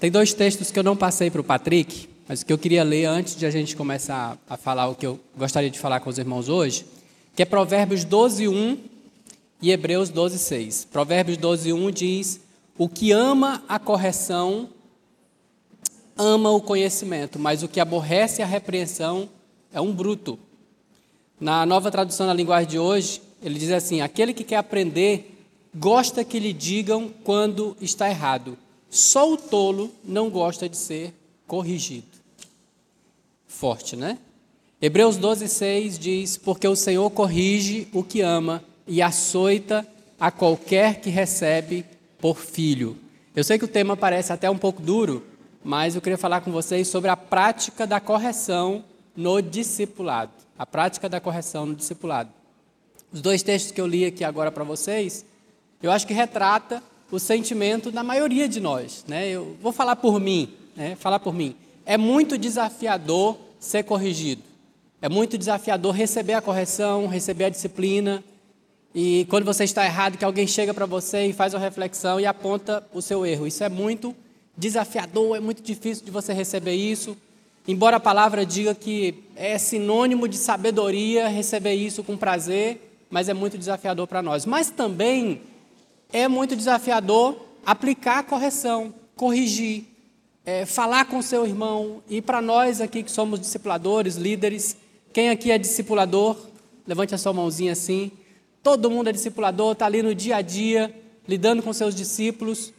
Tem 0.00 0.10
dois 0.10 0.32
textos 0.32 0.70
que 0.70 0.78
eu 0.78 0.82
não 0.82 0.96
passei 0.96 1.30
para 1.30 1.42
o 1.42 1.44
Patrick, 1.44 2.08
mas 2.26 2.42
que 2.42 2.50
eu 2.50 2.56
queria 2.56 2.82
ler 2.82 3.04
antes 3.04 3.36
de 3.36 3.44
a 3.44 3.50
gente 3.50 3.76
começar 3.76 4.38
a 4.48 4.56
falar 4.56 4.88
o 4.88 4.94
que 4.94 5.06
eu 5.06 5.20
gostaria 5.36 5.68
de 5.68 5.78
falar 5.78 6.00
com 6.00 6.08
os 6.08 6.16
irmãos 6.16 6.48
hoje, 6.48 6.86
que 7.36 7.42
é 7.42 7.44
Provérbios 7.44 8.02
12, 8.02 8.48
1 8.48 8.78
e 9.60 9.70
Hebreus 9.70 10.08
12, 10.08 10.38
6. 10.38 10.86
Provérbios 10.86 11.36
12, 11.36 11.74
1 11.74 11.90
diz: 11.90 12.40
O 12.78 12.88
que 12.88 13.12
ama 13.12 13.62
a 13.68 13.78
correção, 13.78 14.70
ama 16.16 16.50
o 16.50 16.62
conhecimento, 16.62 17.38
mas 17.38 17.62
o 17.62 17.68
que 17.68 17.78
aborrece 17.78 18.42
a 18.42 18.46
repreensão 18.46 19.28
é 19.70 19.82
um 19.82 19.92
bruto. 19.92 20.38
Na 21.38 21.66
nova 21.66 21.90
tradução 21.90 22.26
na 22.26 22.32
linguagem 22.32 22.70
de 22.70 22.78
hoje, 22.78 23.20
ele 23.42 23.58
diz 23.58 23.70
assim: 23.70 24.00
Aquele 24.00 24.32
que 24.32 24.44
quer 24.44 24.56
aprender, 24.56 25.38
gosta 25.74 26.24
que 26.24 26.38
lhe 26.38 26.54
digam 26.54 27.10
quando 27.22 27.76
está 27.82 28.08
errado 28.08 28.56
só 28.90 29.32
o 29.32 29.36
tolo 29.36 29.94
não 30.04 30.28
gosta 30.28 30.68
de 30.68 30.76
ser 30.76 31.14
corrigido. 31.46 32.08
Forte, 33.46 33.94
né? 33.94 34.18
Hebreus 34.82 35.16
12, 35.16 35.48
6 35.48 35.98
diz: 35.98 36.36
Porque 36.36 36.66
o 36.66 36.74
Senhor 36.74 37.08
corrige 37.10 37.86
o 37.92 38.02
que 38.02 38.20
ama 38.20 38.62
e 38.86 39.00
açoita 39.00 39.86
a 40.18 40.30
qualquer 40.30 41.00
que 41.00 41.08
recebe 41.08 41.84
por 42.18 42.36
filho. 42.36 42.96
Eu 43.34 43.44
sei 43.44 43.58
que 43.58 43.64
o 43.64 43.68
tema 43.68 43.96
parece 43.96 44.32
até 44.32 44.50
um 44.50 44.58
pouco 44.58 44.82
duro, 44.82 45.24
mas 45.62 45.94
eu 45.94 46.00
queria 46.00 46.18
falar 46.18 46.40
com 46.40 46.50
vocês 46.50 46.88
sobre 46.88 47.10
a 47.10 47.16
prática 47.16 47.86
da 47.86 48.00
correção 48.00 48.84
no 49.14 49.40
discipulado. 49.40 50.32
A 50.58 50.66
prática 50.66 51.08
da 51.08 51.20
correção 51.20 51.64
no 51.64 51.74
discipulado. 51.74 52.30
Os 53.12 53.22
dois 53.22 53.42
textos 53.42 53.72
que 53.72 53.80
eu 53.80 53.86
li 53.86 54.04
aqui 54.04 54.24
agora 54.24 54.50
para 54.50 54.64
vocês, 54.64 55.24
eu 55.82 55.90
acho 55.90 56.06
que 56.06 56.12
retrata 56.12 56.82
o 57.10 57.18
sentimento 57.18 57.90
da 57.90 58.02
maioria 58.02 58.48
de 58.48 58.60
nós. 58.60 59.04
Né? 59.06 59.28
Eu 59.28 59.56
vou 59.60 59.72
falar 59.72 59.96
por 59.96 60.20
mim, 60.20 60.48
né? 60.76 60.96
falar 60.96 61.20
por 61.20 61.34
mim. 61.34 61.54
É 61.84 61.96
muito 61.96 62.38
desafiador 62.38 63.36
ser 63.58 63.82
corrigido. 63.82 64.42
É 65.02 65.08
muito 65.08 65.38
desafiador 65.38 65.94
receber 65.94 66.34
a 66.34 66.42
correção, 66.42 67.06
receber 67.06 67.44
a 67.44 67.48
disciplina. 67.48 68.22
E 68.94 69.26
quando 69.30 69.44
você 69.44 69.64
está 69.64 69.84
errado, 69.84 70.18
que 70.18 70.24
alguém 70.24 70.46
chega 70.46 70.74
para 70.74 70.86
você 70.86 71.26
e 71.26 71.32
faz 71.32 71.54
uma 71.54 71.60
reflexão 71.60 72.20
e 72.20 72.26
aponta 72.26 72.86
o 72.92 73.00
seu 73.00 73.24
erro. 73.24 73.46
Isso 73.46 73.64
é 73.64 73.68
muito 73.68 74.14
desafiador, 74.56 75.36
é 75.36 75.40
muito 75.40 75.62
difícil 75.62 76.04
de 76.04 76.10
você 76.10 76.32
receber 76.32 76.74
isso. 76.74 77.16
Embora 77.66 77.96
a 77.96 78.00
palavra 78.00 78.44
diga 78.44 78.74
que 78.74 79.22
é 79.36 79.56
sinônimo 79.58 80.28
de 80.28 80.36
sabedoria 80.36 81.28
receber 81.28 81.74
isso 81.74 82.02
com 82.02 82.16
prazer, 82.16 83.06
mas 83.08 83.28
é 83.28 83.34
muito 83.34 83.56
desafiador 83.56 84.06
para 84.06 84.22
nós. 84.22 84.44
Mas 84.44 84.70
também 84.70 85.40
é 86.12 86.28
muito 86.28 86.56
desafiador 86.56 87.36
aplicar 87.64 88.22
correção, 88.24 88.94
corrigir, 89.14 89.84
é, 90.44 90.64
falar 90.66 91.04
com 91.04 91.20
seu 91.22 91.46
irmão. 91.46 92.02
E 92.08 92.20
para 92.20 92.40
nós 92.40 92.80
aqui 92.80 93.02
que 93.02 93.10
somos 93.10 93.40
discipuladores, 93.40 94.16
líderes, 94.16 94.76
quem 95.12 95.30
aqui 95.30 95.50
é 95.50 95.58
discipulador? 95.58 96.36
Levante 96.86 97.14
a 97.14 97.18
sua 97.18 97.32
mãozinha 97.32 97.72
assim. 97.72 98.10
Todo 98.62 98.90
mundo 98.90 99.08
é 99.08 99.12
discipulador, 99.12 99.72
está 99.72 99.86
ali 99.86 100.02
no 100.02 100.14
dia 100.14 100.36
a 100.36 100.42
dia, 100.42 100.94
lidando 101.26 101.62
com 101.62 101.72
seus 101.72 101.94
discípulos. 101.94 102.72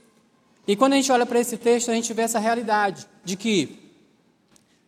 E 0.68 0.76
quando 0.76 0.94
a 0.94 0.96
gente 0.96 1.12
olha 1.12 1.26
para 1.26 1.40
esse 1.40 1.58
texto, 1.58 1.90
a 1.90 1.94
gente 1.94 2.14
vê 2.14 2.22
essa 2.24 2.40
realidade 2.40 3.08
de 3.24 3.36
que 3.36 3.80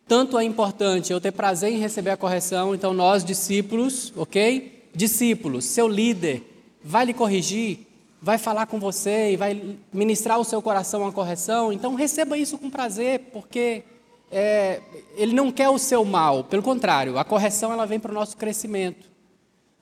tanto 0.06 0.38
é 0.38 0.44
importante 0.44 1.12
eu 1.12 1.20
ter 1.20 1.32
prazer 1.32 1.72
em 1.72 1.78
receber 1.78 2.10
a 2.10 2.16
correção, 2.16 2.74
então 2.74 2.92
nós, 2.92 3.24
discípulos, 3.24 4.12
ok? 4.14 4.88
Discípulos, 4.94 5.64
seu 5.64 5.88
líder 5.88 6.42
vai 6.82 7.06
lhe 7.06 7.14
corrigir, 7.14 7.78
vai 8.24 8.38
falar 8.38 8.64
com 8.64 8.80
você 8.80 9.32
e 9.32 9.36
vai 9.36 9.76
ministrar 9.92 10.40
o 10.40 10.44
seu 10.44 10.62
coração 10.62 11.02
uma 11.02 11.12
correção, 11.12 11.70
então 11.70 11.94
receba 11.94 12.38
isso 12.38 12.56
com 12.56 12.70
prazer, 12.70 13.28
porque 13.34 13.84
é, 14.32 14.80
ele 15.14 15.34
não 15.34 15.52
quer 15.52 15.68
o 15.68 15.78
seu 15.78 16.02
mal, 16.06 16.42
pelo 16.42 16.62
contrário, 16.62 17.18
a 17.18 17.24
correção 17.24 17.70
ela 17.70 17.84
vem 17.84 18.00
para 18.00 18.10
o 18.10 18.14
nosso 18.14 18.38
crescimento. 18.38 19.10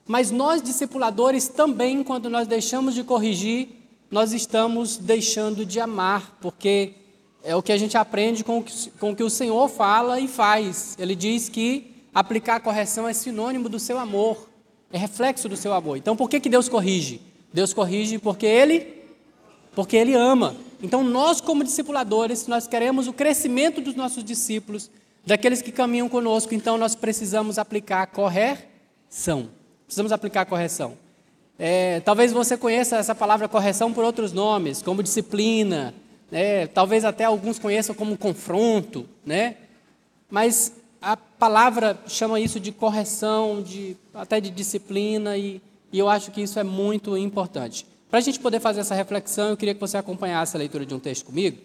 Mas 0.05 0.29
nós, 0.29 0.61
discipuladores, 0.61 1.47
também, 1.47 2.03
quando 2.03 2.29
nós 2.29 2.45
deixamos 2.45 2.93
de 2.93 3.01
corrigir, 3.05 3.69
nós 4.11 4.33
estamos 4.33 4.97
deixando 4.97 5.65
de 5.65 5.79
amar, 5.79 6.37
porque 6.41 6.95
é 7.45 7.55
o 7.55 7.63
que 7.63 7.71
a 7.71 7.77
gente 7.77 7.97
aprende 7.97 8.43
com 8.43 8.57
o 8.57 8.63
que, 8.63 8.91
com 8.99 9.11
o, 9.11 9.15
que 9.15 9.23
o 9.23 9.29
Senhor 9.29 9.69
fala 9.69 10.19
e 10.19 10.27
faz. 10.27 10.97
Ele 10.99 11.15
diz 11.15 11.47
que 11.47 11.95
aplicar 12.13 12.57
a 12.57 12.59
correção 12.59 13.07
é 13.07 13.13
sinônimo 13.13 13.69
do 13.69 13.79
seu 13.79 13.97
amor, 13.97 14.49
é 14.91 14.97
reflexo 14.97 15.47
do 15.47 15.55
seu 15.55 15.73
amor. 15.73 15.95
Então, 15.95 16.17
por 16.17 16.29
que, 16.29 16.41
que 16.41 16.49
Deus 16.49 16.67
corrige? 16.67 17.31
Deus 17.53 17.73
corrige 17.73 18.17
porque 18.17 18.45
Ele, 18.45 19.03
porque 19.75 19.95
Ele 19.95 20.15
ama. 20.15 20.55
Então, 20.81 21.03
nós, 21.03 21.39
como 21.39 21.63
discipuladores, 21.63 22.47
nós 22.47 22.67
queremos 22.67 23.07
o 23.07 23.13
crescimento 23.13 23.79
dos 23.79 23.95
nossos 23.95 24.23
discípulos, 24.23 24.89
daqueles 25.25 25.61
que 25.61 25.71
caminham 25.71 26.09
conosco, 26.09 26.53
então 26.53 26.77
nós 26.77 26.95
precisamos 26.95 27.57
aplicar 27.57 28.07
correção. 28.07 29.49
Precisamos 29.85 30.11
aplicar 30.11 30.45
correção. 30.45 30.97
É, 31.57 31.99
talvez 32.01 32.33
você 32.33 32.57
conheça 32.57 32.97
essa 32.97 33.13
palavra 33.13 33.47
correção 33.47 33.93
por 33.93 34.03
outros 34.03 34.33
nomes, 34.33 34.81
como 34.81 35.03
disciplina, 35.03 35.93
né? 36.31 36.67
talvez 36.67 37.05
até 37.05 37.25
alguns 37.25 37.59
conheçam 37.59 37.93
como 37.93 38.17
confronto, 38.17 39.07
né? 39.25 39.55
mas 40.29 40.73
a 40.99 41.15
palavra 41.15 41.99
chama 42.07 42.39
isso 42.39 42.59
de 42.59 42.71
correção, 42.71 43.61
de, 43.61 43.95
até 44.13 44.41
de 44.41 44.49
disciplina, 44.49 45.37
e 45.37 45.61
e 45.93 45.99
eu 45.99 46.09
acho 46.09 46.31
que 46.31 46.41
isso 46.41 46.59
é 46.59 46.63
muito 46.63 47.15
importante. 47.15 47.85
Para 48.09 48.17
a 48.17 48.21
gente 48.21 48.39
poder 48.39 48.59
fazer 48.59 48.81
essa 48.81 48.95
reflexão, 48.95 49.49
eu 49.49 49.57
queria 49.57 49.75
que 49.75 49.79
você 49.79 49.95
acompanhasse 49.95 50.57
a 50.57 50.59
leitura 50.59 50.85
de 50.87 50.93
um 50.93 50.99
texto 50.99 51.25
comigo. 51.25 51.59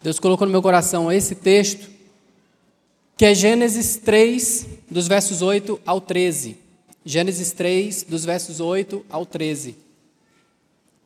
Deus 0.00 0.20
colocou 0.20 0.46
no 0.46 0.52
meu 0.52 0.62
coração 0.62 1.10
esse 1.10 1.34
texto, 1.34 1.90
que 3.16 3.24
é 3.24 3.34
Gênesis 3.34 3.96
3, 3.96 4.66
dos 4.88 5.08
versos 5.08 5.42
8 5.42 5.80
ao 5.84 6.00
13. 6.00 6.56
Gênesis 7.04 7.50
3, 7.50 8.04
dos 8.04 8.24
versos 8.24 8.60
8 8.60 9.04
ao 9.10 9.26
13. 9.26 9.76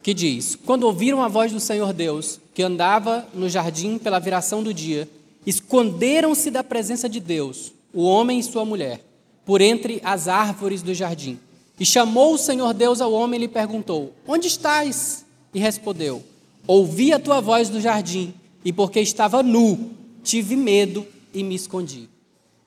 Que 0.03 0.13
diz: 0.13 0.55
Quando 0.55 0.85
ouviram 0.85 1.23
a 1.23 1.29
voz 1.29 1.51
do 1.51 1.61
Senhor 1.61 1.95
Deus, 1.95 2.39
que 2.55 2.63
andava 2.63 3.27
no 3.33 3.49
jardim 3.49 3.97
pela 3.97 4.19
viração 4.19 4.63
do 4.63 4.73
dia, 4.73 5.09
esconderam-se 5.47 6.51
da 6.51 6.63
presença 6.63 7.09
de 7.09 7.21
Deus, 7.21 7.73
o 7.93 8.05
homem 8.05 8.39
e 8.39 8.43
sua 8.43 8.65
mulher, 8.65 9.03
por 9.47 9.63
entre 9.63 10.01
as 10.05 10.29
árvores 10.29 10.83
do 10.83 10.93
jardim. 10.93 11.39
E 11.79 11.85
chamou 11.85 12.35
o 12.35 12.39
Senhor 12.39 12.73
Deus 12.73 13.01
ao 13.01 13.13
homem 13.13 13.39
e 13.39 13.43
lhe 13.43 13.49
perguntou: 13.49 14.13
Onde 14.27 14.47
estás? 14.47 15.25
E 15.53 15.59
respondeu: 15.59 16.23
Ouvi 16.67 17.13
a 17.13 17.19
tua 17.19 17.41
voz 17.41 17.69
no 17.69 17.81
jardim, 17.81 18.35
e 18.65 18.73
porque 18.73 19.01
estava 19.01 19.43
nu, 19.43 19.91
tive 20.23 20.57
medo 20.57 21.07
e 21.33 21.45
me 21.45 21.55
escondi. 21.55 22.09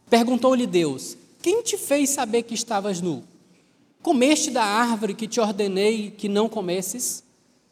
Perguntou-lhe 0.09 0.67
Deus: 0.67 1.17
Quem 1.41 1.61
te 1.61 1.77
fez 1.77 2.11
saber 2.11 2.43
que 2.43 2.53
estavas 2.53 3.01
nu? 3.01 3.23
Comeste 4.01 4.49
da 4.51 4.63
árvore 4.63 5.13
que 5.13 5.27
te 5.27 5.39
ordenei 5.39 6.11
que 6.11 6.29
não 6.29 6.47
comesses? 6.47 7.23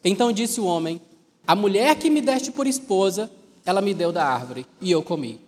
Então 0.03 0.31
disse 0.31 0.59
o 0.59 0.65
homem: 0.65 0.99
A 1.45 1.55
mulher 1.55 1.95
que 1.95 2.09
me 2.09 2.19
deste 2.19 2.51
por 2.51 2.67
esposa, 2.67 3.31
ela 3.65 3.81
me 3.81 3.93
deu 3.93 4.11
da 4.11 4.25
árvore, 4.25 4.65
e 4.81 4.91
eu 4.91 5.03
comi. 5.03 5.39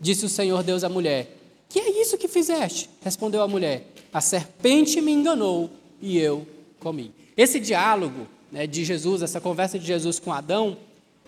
Disse 0.00 0.24
o 0.26 0.28
Senhor 0.28 0.62
Deus 0.62 0.84
à 0.84 0.88
mulher: 0.88 1.36
Que 1.68 1.80
é 1.80 2.02
isso 2.02 2.18
que 2.18 2.28
fizeste? 2.28 2.88
Respondeu 3.02 3.42
a 3.42 3.48
mulher: 3.48 3.92
a 4.12 4.20
serpente 4.20 5.00
me 5.00 5.12
enganou 5.12 5.70
e 6.00 6.18
eu 6.18 6.46
comi. 6.80 7.12
Esse 7.36 7.60
diálogo 7.60 8.26
né, 8.50 8.66
de 8.66 8.84
Jesus, 8.84 9.22
essa 9.22 9.40
conversa 9.40 9.78
de 9.78 9.86
Jesus 9.86 10.18
com 10.18 10.32
Adão, 10.32 10.76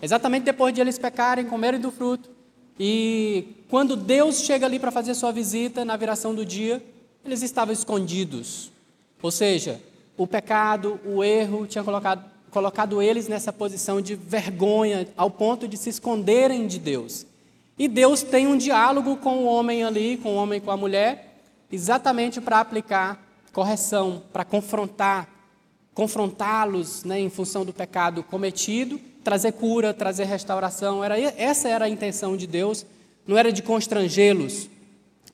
exatamente 0.01 0.43
depois 0.43 0.73
de 0.73 0.81
eles 0.81 0.97
pecarem, 0.97 1.45
comerem 1.45 1.79
do 1.79 1.91
fruto, 1.91 2.29
e 2.79 3.45
quando 3.69 3.95
Deus 3.95 4.41
chega 4.41 4.65
ali 4.65 4.79
para 4.79 4.91
fazer 4.91 5.13
sua 5.13 5.31
visita 5.31 5.85
na 5.85 5.95
viração 5.95 6.33
do 6.33 6.45
dia, 6.45 6.83
eles 7.23 7.43
estavam 7.43 7.73
escondidos. 7.73 8.71
Ou 9.21 9.29
seja, 9.29 9.79
o 10.17 10.25
pecado, 10.25 10.99
o 11.05 11.23
erro 11.23 11.67
tinha 11.67 11.83
colocado, 11.83 12.25
colocado 12.49 13.01
eles 13.01 13.27
nessa 13.27 13.53
posição 13.53 14.01
de 14.01 14.15
vergonha, 14.15 15.07
ao 15.15 15.29
ponto 15.29 15.67
de 15.67 15.77
se 15.77 15.89
esconderem 15.89 16.65
de 16.65 16.79
Deus. 16.79 17.25
E 17.77 17.87
Deus 17.87 18.23
tem 18.23 18.47
um 18.47 18.57
diálogo 18.57 19.17
com 19.17 19.39
o 19.39 19.45
homem 19.45 19.83
ali, 19.83 20.17
com 20.17 20.29
o 20.29 20.35
homem 20.35 20.57
e 20.57 20.61
com 20.61 20.71
a 20.71 20.77
mulher, 20.77 21.30
exatamente 21.71 22.41
para 22.41 22.59
aplicar 22.59 23.25
correção, 23.51 24.23
para 24.31 24.45
confrontar, 24.45 25.27
confrontá-los 25.93 27.03
né, 27.03 27.19
em 27.19 27.29
função 27.29 27.65
do 27.65 27.73
pecado 27.73 28.23
cometido, 28.23 28.99
trazer 29.23 29.53
cura, 29.53 29.93
trazer 29.93 30.25
restauração. 30.25 31.03
Era, 31.03 31.19
essa 31.19 31.67
era 31.67 31.85
a 31.85 31.89
intenção 31.89 32.35
de 32.35 32.47
Deus, 32.47 32.85
não 33.27 33.37
era 33.37 33.51
de 33.51 33.61
constrangê-los. 33.61 34.69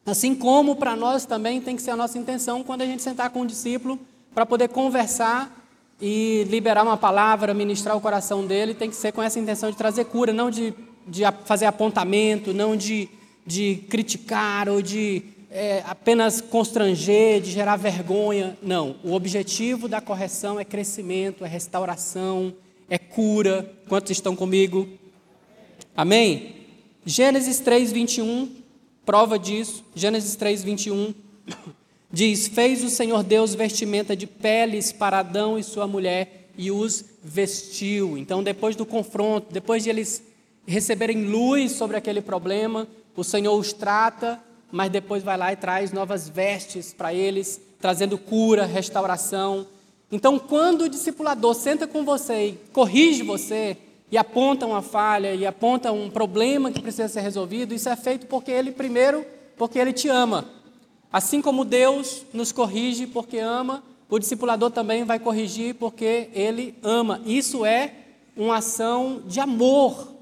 Assim 0.05 0.33
como 0.33 0.75
para 0.75 0.95
nós 0.95 1.25
também 1.25 1.59
tem 1.59 1.75
que 1.75 1.81
ser 1.81 1.91
a 1.91 1.95
nossa 1.95 2.17
intenção 2.17 2.63
quando 2.63 2.81
a 2.81 2.85
gente 2.85 3.01
sentar 3.01 3.29
com 3.29 3.41
um 3.41 3.45
discípulo 3.45 3.99
para 4.33 4.45
poder 4.45 4.69
conversar 4.69 5.53
e 6.01 6.45
liberar 6.49 6.83
uma 6.83 6.97
palavra, 6.97 7.53
ministrar 7.53 7.97
o 7.97 8.01
coração 8.01 8.45
dele, 8.45 8.73
tem 8.73 8.89
que 8.89 8.95
ser 8.95 9.11
com 9.11 9.21
essa 9.21 9.39
intenção 9.39 9.69
de 9.69 9.77
trazer 9.77 10.05
cura, 10.05 10.31
não 10.31 10.49
de, 10.49 10.73
de 11.07 11.23
fazer 11.43 11.65
apontamento, 11.65 12.53
não 12.53 12.75
de, 12.75 13.09
de 13.45 13.83
criticar 13.89 14.69
ou 14.69 14.81
de 14.81 15.23
é, 15.49 15.83
apenas 15.85 16.41
constranger, 16.41 17.41
de 17.41 17.51
gerar 17.51 17.77
vergonha. 17.77 18.57
Não. 18.61 18.95
O 19.03 19.13
objetivo 19.13 19.87
da 19.87 20.01
correção 20.01 20.59
é 20.59 20.65
crescimento, 20.65 21.45
é 21.45 21.47
restauração, 21.47 22.53
é 22.89 22.97
cura. 22.97 23.71
Quantos 23.87 24.11
estão 24.11 24.35
comigo? 24.35 24.87
Amém? 25.95 26.55
Gênesis 27.05 27.59
3, 27.59 27.91
21, 27.91 28.49
prova 29.05 29.39
disso. 29.39 29.83
Gênesis 29.95 30.35
3, 30.35 30.63
21 30.63 31.13
diz: 32.11 32.47
Fez 32.47 32.83
o 32.83 32.89
Senhor 32.89 33.23
Deus 33.23 33.55
vestimenta 33.55 34.15
de 34.15 34.27
peles 34.27 34.91
para 34.91 35.19
Adão 35.19 35.57
e 35.57 35.63
sua 35.63 35.87
mulher 35.87 36.49
e 36.57 36.71
os 36.71 37.05
vestiu. 37.23 38.17
Então, 38.17 38.43
depois 38.43 38.75
do 38.75 38.85
confronto, 38.85 39.47
depois 39.51 39.83
de 39.83 39.89
eles 39.89 40.23
receberem 40.65 41.23
luz 41.25 41.71
sobre 41.71 41.95
aquele 41.95 42.21
problema, 42.21 42.87
o 43.15 43.23
Senhor 43.23 43.57
os 43.57 43.71
trata, 43.71 44.41
mas 44.71 44.91
depois 44.91 45.23
vai 45.23 45.37
lá 45.37 45.53
e 45.53 45.55
traz 45.55 45.91
novas 45.91 46.27
vestes 46.27 46.93
para 46.93 47.13
eles, 47.13 47.61
trazendo 47.79 48.17
cura, 48.17 48.65
restauração. 48.65 49.67
Então, 50.11 50.39
quando 50.39 50.83
o 50.83 50.89
discipulador 50.89 51.53
senta 51.53 51.87
com 51.87 52.03
você 52.03 52.47
e 52.47 52.59
corrige 52.71 53.23
você, 53.23 53.77
e 54.09 54.17
aponta 54.17 54.65
uma 54.65 54.81
falha, 54.81 55.33
e 55.33 55.45
aponta 55.45 55.91
um 55.91 56.09
problema 56.09 56.71
que 56.71 56.81
precisa 56.81 57.09
ser 57.09 57.21
resolvido, 57.21 57.73
isso 57.73 57.89
é 57.89 57.95
feito 57.95 58.25
porque 58.27 58.51
ele, 58.51 58.71
primeiro, 58.71 59.25
porque 59.57 59.77
ele 59.77 59.91
te 59.91 60.07
ama. 60.07 60.45
Assim 61.11 61.41
como 61.41 61.65
Deus 61.65 62.25
nos 62.33 62.51
corrige 62.51 63.07
porque 63.07 63.37
ama, 63.37 63.83
o 64.09 64.19
discipulador 64.19 64.71
também 64.71 65.03
vai 65.03 65.19
corrigir 65.19 65.75
porque 65.75 66.29
ele 66.33 66.75
ama. 66.81 67.21
Isso 67.25 67.65
é 67.65 67.93
uma 68.35 68.57
ação 68.57 69.21
de 69.25 69.39
amor. 69.39 70.13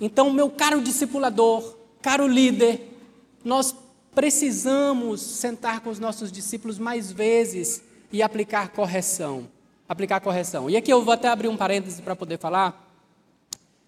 Então, 0.00 0.32
meu 0.32 0.48
caro 0.48 0.80
discipulador, 0.80 1.76
caro 2.00 2.26
líder, 2.26 2.97
nós 3.44 3.74
precisamos 4.14 5.20
sentar 5.20 5.80
com 5.80 5.90
os 5.90 5.98
nossos 5.98 6.32
discípulos 6.32 6.78
mais 6.78 7.12
vezes 7.12 7.82
e 8.12 8.22
aplicar 8.22 8.68
correção. 8.70 9.48
Aplicar 9.88 10.20
correção. 10.20 10.68
E 10.68 10.76
aqui 10.76 10.92
eu 10.92 11.02
vou 11.02 11.14
até 11.14 11.28
abrir 11.28 11.48
um 11.48 11.56
parêntese 11.56 12.02
para 12.02 12.16
poder 12.16 12.38
falar, 12.38 12.84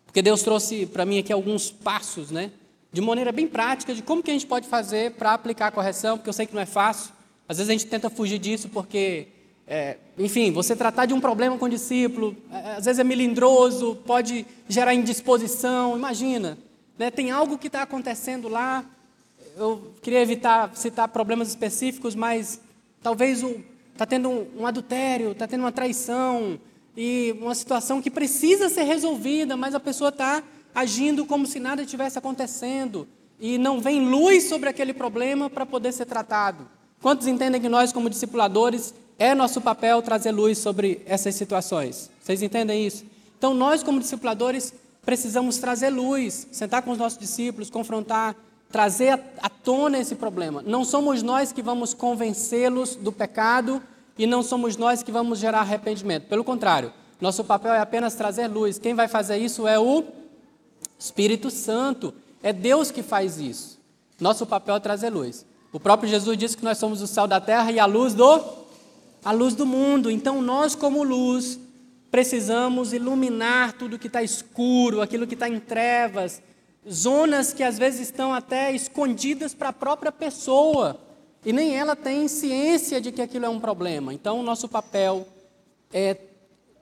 porque 0.07 0.23
Deus 0.23 0.43
trouxe 0.43 0.87
para 0.87 1.05
mim 1.05 1.19
aqui 1.19 1.33
alguns 1.33 1.71
passos, 1.71 2.31
né? 2.31 2.51
De 2.93 3.01
maneira 3.01 3.31
bem 3.31 3.47
prática, 3.47 3.95
de 3.95 4.03
como 4.03 4.23
que 4.23 4.31
a 4.31 4.35
gente 4.35 4.47
pode 4.47 4.67
fazer 4.67 5.13
para 5.13 5.35
aplicar 5.35 5.69
a 5.69 5.71
correção, 5.71 6.17
porque 6.17 6.29
eu 6.29 6.33
sei 6.33 6.47
que 6.47 6.55
não 6.55 6.63
é 6.63 6.67
fácil. 6.67 7.13
Às 7.49 7.59
vezes 7.59 7.69
a 7.69 7.73
gente 7.73 7.87
tenta 7.87 8.09
fugir 8.09 8.39
disso 8.39 8.69
porque, 8.69 9.29
é, 9.67 9.99
enfim, 10.19 10.53
você 10.53 10.75
tratar 10.75 11.07
de 11.07 11.15
um 11.15 11.21
problema 11.21 11.59
com 11.59 11.67
o 11.67 11.69
discípulo, 11.69 12.37
é, 12.53 12.77
às 12.77 12.85
vezes 12.85 12.99
é 12.99 13.05
melindroso, 13.05 13.97
pode 14.07 14.47
gerar 14.69 14.95
indisposição, 14.95 15.97
imagina. 15.97 16.57
Né? 16.99 17.11
Tem 17.11 17.31
algo 17.31 17.59
que 17.59 17.67
está 17.67 17.83
acontecendo 17.83 18.49
lá, 18.49 18.85
eu 19.61 19.95
queria 20.03 20.21
evitar 20.21 20.75
citar 20.75 21.09
problemas 21.09 21.49
específicos, 21.49 22.15
mas 22.15 22.61
talvez 23.03 23.45
está 23.93 24.07
tendo 24.07 24.29
um, 24.29 24.47
um 24.61 24.67
adultério, 24.67 25.33
está 25.33 25.47
tendo 25.47 25.61
uma 25.61 25.73
traição, 25.73 26.59
e 26.97 27.37
uma 27.41 27.55
situação 27.55 28.03
que 28.03 28.11
precisa 28.11 28.69
ser 28.69 28.83
resolvida, 28.83 29.57
mas 29.57 29.75
a 29.75 29.81
pessoa 29.81 30.09
está 30.11 30.43
agindo 30.75 31.25
como 31.25 31.47
se 31.47 31.61
nada 31.61 31.83
estivesse 31.83 32.19
acontecendo 32.19 33.07
e 33.39 33.59
não 33.59 33.81
vem 33.81 34.05
luz 34.05 34.45
sobre 34.45 34.69
aquele 34.69 34.93
problema 34.93 35.49
para 35.49 35.65
poder 35.65 35.93
ser 35.93 36.07
tratado. 36.07 36.69
Quantos 37.01 37.27
entendem 37.27 37.61
que 37.61 37.69
nós, 37.69 37.93
como 37.93 38.11
discipuladores, 38.11 38.93
é 39.19 39.35
nosso 39.35 39.61
papel 39.61 40.03
trazer 40.03 40.31
luz 40.31 40.59
sobre 40.59 41.01
essas 41.07 41.35
situações? 41.35 42.11
Vocês 42.23 42.43
entendem 42.43 42.87
isso? 42.87 43.05
Então, 43.39 43.55
nós, 43.55 43.83
como 43.83 44.01
discipuladores, 44.01 44.75
precisamos 45.03 45.57
trazer 45.57 45.89
luz, 45.89 46.47
sentar 46.53 46.83
com 46.83 46.91
os 46.91 46.99
nossos 46.99 47.19
discípulos, 47.19 47.71
confrontar, 47.71 48.37
trazer 48.71 49.21
à 49.43 49.49
tona 49.49 49.99
esse 49.99 50.15
problema. 50.15 50.63
Não 50.65 50.85
somos 50.85 51.23
nós 51.23 51.53
que 51.53 51.63
vamos 51.63 51.93
convencê-los 51.93 52.97
do 52.97 53.13
pecado 53.13 53.83
e 54.17 54.27
não 54.27 54.43
somos 54.43 54.77
nós 54.77 55.03
que 55.03 55.11
vamos 55.11 55.39
gerar 55.39 55.61
arrependimento. 55.61 56.27
Pelo 56.27 56.45
contrário, 56.45 56.93
nosso 57.21 57.45
papel 57.45 57.73
é 57.73 57.81
apenas 57.81 58.15
trazer 58.15 58.47
luz. 58.49 58.79
Quem 58.79 58.95
vai 58.95 59.09
fazer 59.09 59.39
isso 59.39 59.67
é 59.67 59.79
o 59.79 60.05
Espírito 60.99 61.51
Santo. 61.51 62.15
É 62.43 62.53
Deus 62.53 62.91
que 62.91 63.03
faz 63.03 63.39
isso. 63.39 63.79
Nosso 64.21 64.47
papel 64.47 64.77
é 64.77 64.81
trazer 64.81 65.11
luz. 65.11 65.45
O 65.73 65.81
próprio 65.81 66.09
Jesus 66.09 66.37
disse 66.37 66.57
que 66.57 66.65
nós 66.65 66.79
somos 66.79 67.03
o 67.03 67.07
sal 67.07 67.27
da 67.27 67.41
terra 67.41 67.71
e 67.71 67.79
a 67.79 67.87
luz 67.87 68.15
do 68.15 68.61
a 69.25 69.33
luz 69.33 69.55
do 69.55 69.67
mundo. 69.67 70.11
Então 70.11 70.41
nós 70.41 70.75
como 70.75 71.03
luz 71.03 71.59
precisamos 72.11 72.93
iluminar 72.93 73.73
tudo 73.75 73.99
que 73.99 74.07
está 74.07 74.23
escuro, 74.23 75.01
aquilo 75.01 75.27
que 75.27 75.35
está 75.35 75.49
em 75.49 75.61
trevas, 75.61 76.43
zonas 76.89 77.53
que 77.53 77.63
às 77.63 77.79
vezes 77.79 78.01
estão 78.01 78.33
até 78.33 78.73
escondidas 78.73 79.55
para 79.55 79.69
a 79.69 79.73
própria 79.73 80.13
pessoa 80.13 80.99
e 81.45 81.53
nem 81.53 81.77
ela 81.77 81.97
tem 81.97 82.29
ciência 82.29 83.01
de 83.01 83.11
que 83.11 83.23
aquilo 83.23 83.47
é 83.47 83.49
um 83.49 83.61
problema. 83.61 84.13
Então 84.13 84.41
o 84.41 84.43
nosso 84.43 84.69
papel 84.69 85.27
é 85.93 86.17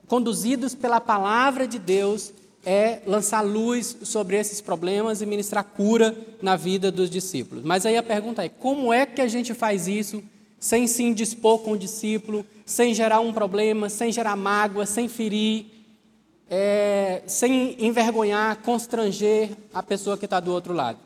conduzidos 0.07 0.73
pela 0.75 0.99
palavra 0.99 1.67
de 1.67 1.79
Deus 1.79 2.33
é 2.65 3.01
lançar 3.05 3.41
luz 3.41 3.97
sobre 4.03 4.37
esses 4.37 4.59
problemas 4.59 5.21
e 5.21 5.25
ministrar 5.25 5.63
cura 5.63 6.15
na 6.41 6.55
vida 6.55 6.91
dos 6.91 7.09
discípulos. 7.09 7.63
Mas 7.63 7.85
aí 7.85 7.95
a 7.95 8.03
pergunta 8.03 8.43
é: 8.43 8.49
como 8.49 8.91
é 8.91 9.05
que 9.05 9.21
a 9.21 9.27
gente 9.27 9.53
faz 9.53 9.87
isso 9.87 10.21
sem 10.59 10.87
se 10.87 11.03
indispor 11.03 11.59
com 11.59 11.71
o 11.71 11.77
discípulo, 11.77 12.45
sem 12.65 12.93
gerar 12.93 13.21
um 13.21 13.31
problema, 13.31 13.87
sem 13.87 14.11
gerar 14.11 14.35
mágoa, 14.35 14.85
sem 14.85 15.07
ferir, 15.07 15.65
é, 16.49 17.21
sem 17.27 17.75
envergonhar, 17.85 18.57
constranger 18.57 19.51
a 19.73 19.83
pessoa 19.83 20.17
que 20.17 20.25
está 20.25 20.39
do 20.39 20.51
outro 20.51 20.73
lado? 20.73 20.99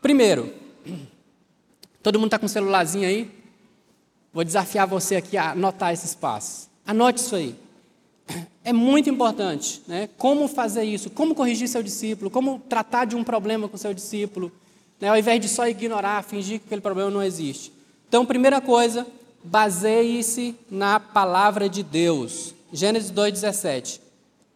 Primeiro, 0.00 0.52
todo 2.02 2.18
mundo 2.18 2.28
está 2.28 2.38
com 2.38 2.46
um 2.46 2.48
celularzinho 2.48 3.06
aí? 3.06 3.30
Vou 4.32 4.44
desafiar 4.44 4.86
você 4.86 5.16
aqui 5.16 5.36
a 5.36 5.50
anotar 5.50 5.92
esses 5.92 6.14
passos. 6.14 6.68
Anote 6.86 7.20
isso 7.20 7.36
aí 7.36 7.54
é 8.64 8.72
muito 8.72 9.08
importante, 9.10 9.82
né? 9.86 10.08
Como 10.16 10.48
fazer 10.48 10.84
isso? 10.84 11.10
Como 11.10 11.34
corrigir 11.34 11.68
seu 11.68 11.82
discípulo? 11.82 12.30
Como 12.30 12.60
tratar 12.68 13.04
de 13.04 13.16
um 13.16 13.24
problema 13.24 13.68
com 13.68 13.76
seu 13.76 13.94
discípulo? 13.94 14.52
Né? 15.00 15.08
Ao 15.08 15.16
invés 15.16 15.40
de 15.40 15.48
só 15.48 15.66
ignorar, 15.68 16.22
fingir 16.22 16.60
que 16.60 16.66
aquele 16.66 16.80
problema 16.80 17.10
não 17.10 17.22
existe. 17.22 17.72
Então, 18.08 18.24
primeira 18.24 18.60
coisa, 18.60 19.06
baseie-se 19.44 20.56
na 20.70 20.98
palavra 20.98 21.68
de 21.68 21.82
Deus. 21.82 22.54
Gênesis 22.72 23.10
2,17. 23.10 24.00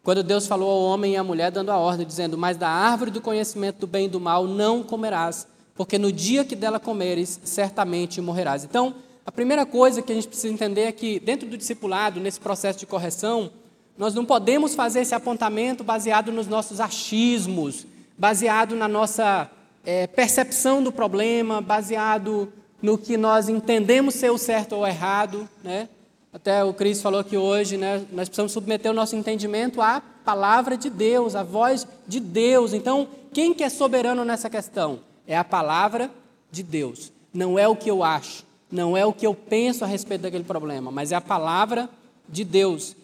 Quando 0.03 0.23
Deus 0.23 0.47
falou 0.47 0.71
ao 0.71 0.83
homem 0.83 1.13
e 1.13 1.17
à 1.17 1.23
mulher, 1.23 1.51
dando 1.51 1.71
a 1.71 1.79
ordem, 1.79 2.07
dizendo: 2.07 2.37
Mas 2.37 2.57
da 2.57 2.69
árvore 2.69 3.11
do 3.11 3.21
conhecimento 3.21 3.79
do 3.79 3.87
bem 3.87 4.07
e 4.07 4.09
do 4.09 4.21
mal 4.21 4.47
não 4.47 4.83
comerás, 4.83 5.47
porque 5.75 5.99
no 5.99 6.13
dia 6.13 6.45
que 6.45 6.57
dela 6.57 6.81
comeres, 6.81 7.41
certamente 7.45 8.21
morrerás. 8.21 8.65
Então, 8.65 8.95
a 9.25 9.31
primeira 9.31 9.65
coisa 9.65 10.03
que 10.03 10.11
a 10.11 10.15
gente 10.15 10.27
precisa 10.27 10.53
entender 10.53 10.83
é 10.83 10.93
que, 10.93 11.21
dentro 11.21 11.49
do 11.49 11.57
discipulado, 11.57 12.19
nesse 12.19 12.41
processo 12.41 12.81
de 12.81 12.87
correção, 12.87 13.51
nós 13.97 14.15
não 14.15 14.25
podemos 14.25 14.75
fazer 14.75 15.01
esse 15.01 15.15
apontamento 15.15 15.85
baseado 15.85 16.33
nos 16.33 16.49
nossos 16.49 16.81
achismos, 16.81 17.87
baseado 18.19 18.75
na 18.75 18.89
nossa 18.89 19.49
é, 19.85 20.07
percepção 20.09 20.83
do 20.83 20.91
problema, 20.91 21.61
baseado 21.61 22.53
no 22.83 22.99
que 22.99 23.17
nós 23.17 23.49
entendemos 23.49 24.15
ser 24.15 24.31
o 24.31 24.39
certo 24.39 24.73
ou 24.75 24.83
o 24.83 24.87
errado. 24.87 25.49
Né? 25.63 25.89
Até 26.33 26.65
o 26.65 26.73
Cris 26.73 27.03
falou 27.03 27.23
que 27.23 27.37
hoje 27.37 27.77
né, 27.77 28.07
nós 28.11 28.27
precisamos 28.27 28.53
submeter 28.53 28.91
o 28.91 28.95
nosso 28.95 29.15
entendimento 29.15 29.83
à 29.83 30.01
palavra 30.25 30.79
de 30.79 30.89
Deus, 30.89 31.37
à 31.37 31.43
voz 31.43 31.87
de 32.09 32.21
Deus. 32.21 32.73
Então, 32.73 33.07
quem 33.35 33.53
que 33.53 33.63
é 33.63 33.69
soberano 33.69 34.25
nessa 34.25 34.49
questão? 34.49 35.01
É 35.27 35.37
a 35.37 35.45
palavra 35.45 36.11
de 36.51 36.63
Deus. 36.63 37.13
Não 37.35 37.59
é 37.59 37.69
o 37.69 37.77
que 37.77 37.91
eu 37.91 38.03
acho, 38.03 38.47
não 38.71 38.97
é 38.97 39.05
o 39.05 39.13
que 39.13 39.27
eu 39.27 39.35
penso 39.35 39.85
a 39.85 39.87
respeito 39.87 40.23
daquele 40.23 40.45
problema, 40.45 40.91
mas 40.91 41.13
é 41.13 41.17
a 41.17 41.21
palavra 41.21 41.89
de 42.27 42.45
Deus. 42.45 42.97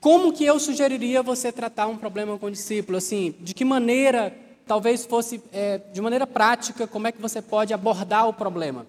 Como 0.00 0.32
que 0.32 0.44
eu 0.44 0.58
sugeriria 0.58 1.22
você 1.22 1.52
tratar 1.52 1.86
um 1.86 1.96
problema 1.96 2.36
com 2.36 2.46
o 2.46 2.50
discípulo? 2.50 2.98
Assim, 2.98 3.32
de 3.38 3.54
que 3.54 3.64
maneira, 3.64 4.36
talvez 4.66 5.06
fosse 5.06 5.40
é, 5.52 5.78
de 5.92 6.00
maneira 6.00 6.26
prática, 6.26 6.88
como 6.88 7.06
é 7.06 7.12
que 7.12 7.22
você 7.22 7.40
pode 7.40 7.72
abordar 7.72 8.28
o 8.28 8.32
problema? 8.32 8.84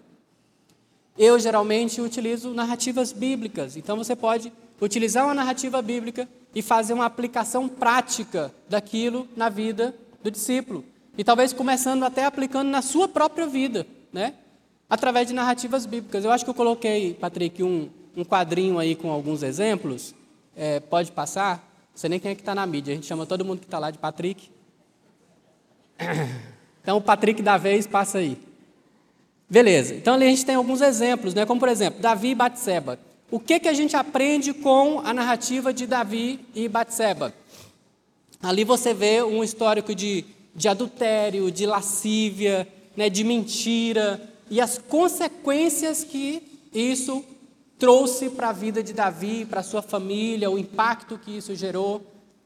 Eu 1.17 1.37
geralmente 1.39 2.01
utilizo 2.01 2.53
narrativas 2.53 3.11
bíblicas. 3.11 3.77
Então 3.77 3.97
você 3.97 4.15
pode 4.15 4.51
utilizar 4.81 5.25
uma 5.25 5.33
narrativa 5.33 5.81
bíblica 5.81 6.27
e 6.55 6.61
fazer 6.61 6.93
uma 6.93 7.05
aplicação 7.05 7.67
prática 7.67 8.53
daquilo 8.69 9.27
na 9.35 9.49
vida 9.49 9.95
do 10.23 10.31
discípulo. 10.31 10.83
E 11.17 11.23
talvez 11.23 11.53
começando 11.53 12.03
até 12.03 12.25
aplicando 12.25 12.69
na 12.69 12.81
sua 12.81 13.07
própria 13.07 13.45
vida, 13.45 13.85
né? 14.11 14.33
Através 14.89 15.27
de 15.27 15.33
narrativas 15.33 15.85
bíblicas. 15.85 16.25
Eu 16.25 16.31
acho 16.31 16.43
que 16.43 16.49
eu 16.49 16.55
coloquei, 16.55 17.13
Patrick, 17.13 17.63
um, 17.63 17.89
um 18.15 18.23
quadrinho 18.23 18.79
aí 18.79 18.95
com 18.95 19.11
alguns 19.11 19.43
exemplos 19.43 20.13
é, 20.55 20.79
pode 20.79 21.11
passar? 21.11 21.57
Não 21.91 21.97
sei 21.97 22.09
nem 22.09 22.19
quem 22.19 22.31
é 22.31 22.35
que 22.35 22.41
está 22.41 22.55
na 22.55 22.65
mídia. 22.65 22.91
A 22.91 22.95
gente 22.95 23.07
chama 23.07 23.25
todo 23.25 23.45
mundo 23.45 23.59
que 23.59 23.65
está 23.65 23.79
lá 23.79 23.91
de 23.91 23.97
Patrick. 23.97 24.49
Então, 26.83 26.97
o 26.97 27.01
Patrick 27.01 27.41
da 27.41 27.55
vez 27.55 27.87
passa 27.87 28.17
aí. 28.17 28.37
Beleza. 29.53 29.93
Então, 29.93 30.15
ali 30.15 30.25
a 30.25 30.29
gente 30.29 30.43
tem 30.43 30.55
alguns 30.55 30.81
exemplos, 30.81 31.35
né? 31.35 31.45
como 31.45 31.59
por 31.59 31.69
exemplo, 31.69 32.01
Davi 32.01 32.29
e 32.29 32.35
Batseba. 32.35 32.97
O 33.29 33.39
que, 33.39 33.59
que 33.59 33.67
a 33.67 33.73
gente 33.73 33.95
aprende 33.95 34.51
com 34.51 34.99
a 35.01 35.13
narrativa 35.13 35.71
de 35.71 35.85
Davi 35.85 36.39
e 36.55 36.67
Batseba? 36.67 37.31
Ali 38.41 38.63
você 38.63 38.95
vê 38.95 39.21
um 39.21 39.43
histórico 39.43 39.93
de, 39.93 40.25
de 40.55 40.67
adultério, 40.67 41.51
de 41.51 41.67
lascívia, 41.67 42.67
né, 42.97 43.11
de 43.11 43.23
mentira 43.23 44.19
e 44.49 44.59
as 44.59 44.79
consequências 44.79 46.03
que 46.03 46.41
isso 46.73 47.23
trouxe 47.77 48.31
para 48.31 48.49
a 48.49 48.53
vida 48.53 48.81
de 48.81 48.91
Davi, 48.91 49.45
para 49.45 49.61
sua 49.61 49.83
família, 49.83 50.49
o 50.49 50.57
impacto 50.57 51.15
que 51.15 51.37
isso 51.37 51.53
gerou. 51.53 52.01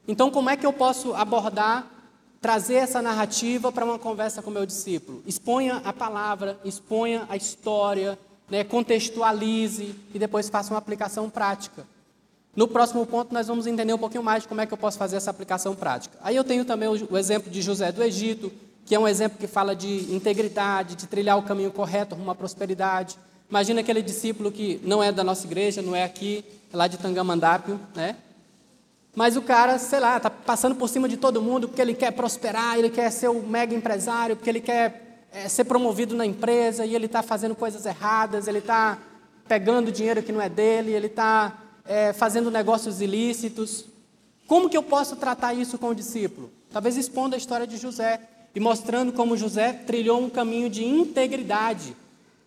Então, 0.06 0.30
como 0.30 0.50
é 0.50 0.58
que 0.58 0.66
eu 0.66 0.74
posso 0.74 1.14
abordar 1.14 1.90
trazer 2.40 2.74
essa 2.74 3.02
narrativa 3.02 3.72
para 3.72 3.84
uma 3.84 3.98
conversa 3.98 4.42
com 4.42 4.50
meu 4.50 4.64
discípulo. 4.64 5.22
Exponha 5.26 5.82
a 5.84 5.92
palavra, 5.92 6.58
exponha 6.64 7.26
a 7.28 7.36
história, 7.36 8.18
né, 8.48 8.64
contextualize 8.64 9.94
e 10.14 10.18
depois 10.18 10.48
faça 10.48 10.72
uma 10.72 10.78
aplicação 10.78 11.28
prática. 11.28 11.86
No 12.54 12.66
próximo 12.66 13.06
ponto, 13.06 13.32
nós 13.32 13.46
vamos 13.46 13.66
entender 13.66 13.92
um 13.92 13.98
pouquinho 13.98 14.22
mais 14.22 14.42
de 14.42 14.48
como 14.48 14.60
é 14.60 14.66
que 14.66 14.72
eu 14.72 14.78
posso 14.78 14.98
fazer 14.98 15.16
essa 15.16 15.30
aplicação 15.30 15.74
prática. 15.74 16.18
Aí 16.22 16.34
eu 16.34 16.42
tenho 16.42 16.64
também 16.64 16.88
o, 16.88 17.16
exemplo 17.16 17.50
de 17.50 17.62
José 17.62 17.92
do 17.92 18.02
Egito, 18.02 18.50
que 18.84 18.94
é 18.94 18.98
um 18.98 19.06
exemplo 19.06 19.38
que 19.38 19.46
fala 19.46 19.76
de 19.76 20.12
integridade, 20.12 20.96
de 20.96 21.06
trilhar 21.06 21.38
o 21.38 21.42
caminho 21.42 21.70
correto 21.70 22.14
rumo 22.14 22.30
à 22.30 22.34
prosperidade. 22.34 23.18
Imagina 23.48 23.80
aquele 23.80 24.02
discípulo 24.02 24.50
que 24.50 24.80
não 24.82 25.02
é 25.02 25.12
da 25.12 25.22
nossa 25.22 25.46
igreja, 25.46 25.82
não 25.82 25.94
é 25.94 26.04
aqui, 26.04 26.44
é 26.72 26.76
lá 26.76 26.88
de 26.88 26.98
Tangamandápio, 26.98 27.78
né? 27.94 28.16
Mas 29.14 29.36
o 29.36 29.42
cara, 29.42 29.78
sei 29.78 30.00
lá, 30.00 30.16
está 30.16 30.30
passando 30.30 30.74
por 30.74 30.88
cima 30.88 31.08
de 31.08 31.16
todo 31.16 31.42
mundo 31.42 31.68
porque 31.68 31.82
ele 31.82 31.94
quer 31.94 32.12
prosperar, 32.12 32.78
ele 32.78 32.90
quer 32.90 33.10
ser 33.10 33.28
o 33.28 33.42
mega 33.42 33.74
empresário, 33.74 34.36
porque 34.36 34.50
ele 34.50 34.60
quer 34.60 35.26
é, 35.32 35.48
ser 35.48 35.64
promovido 35.64 36.14
na 36.14 36.24
empresa 36.24 36.84
e 36.86 36.94
ele 36.94 37.06
está 37.06 37.22
fazendo 37.22 37.54
coisas 37.54 37.84
erradas, 37.84 38.46
ele 38.46 38.58
está 38.58 38.98
pegando 39.46 39.90
dinheiro 39.90 40.22
que 40.22 40.32
não 40.32 40.40
é 40.40 40.48
dele, 40.48 40.92
ele 40.92 41.06
está 41.06 41.58
é, 41.84 42.12
fazendo 42.12 42.50
negócios 42.50 43.00
ilícitos. 43.00 43.86
Como 44.46 44.68
que 44.68 44.76
eu 44.76 44.82
posso 44.82 45.16
tratar 45.16 45.54
isso 45.54 45.78
com 45.78 45.88
o 45.88 45.94
discípulo? 45.94 46.50
Talvez 46.72 46.96
expondo 46.96 47.34
a 47.34 47.38
história 47.38 47.66
de 47.66 47.76
José 47.76 48.20
e 48.54 48.60
mostrando 48.60 49.12
como 49.12 49.36
José 49.36 49.72
trilhou 49.72 50.22
um 50.22 50.30
caminho 50.30 50.70
de 50.70 50.84
integridade 50.84 51.96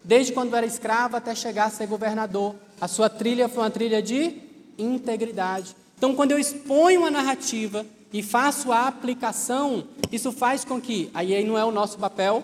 desde 0.04 0.34
quando 0.34 0.56
era 0.56 0.66
escravo 0.66 1.16
até 1.16 1.34
chegar 1.36 1.66
a 1.66 1.70
ser 1.70 1.88
governador. 1.88 2.56
A 2.80 2.88
sua 2.88 3.10
trilha 3.10 3.48
foi 3.48 3.64
uma 3.64 3.70
trilha 3.70 4.02
de 4.02 4.42
integridade. 4.78 5.76
Então, 6.02 6.16
quando 6.16 6.32
eu 6.32 6.40
exponho 6.40 7.06
a 7.06 7.12
narrativa 7.12 7.86
e 8.12 8.24
faço 8.24 8.72
a 8.72 8.88
aplicação, 8.88 9.84
isso 10.12 10.32
faz 10.32 10.66
com 10.66 10.82
que, 10.82 11.12
aí, 11.14 11.36
aí 11.36 11.46
não 11.46 11.56
é 11.56 11.64
o 11.64 11.70
nosso 11.70 12.00
papel, 12.00 12.44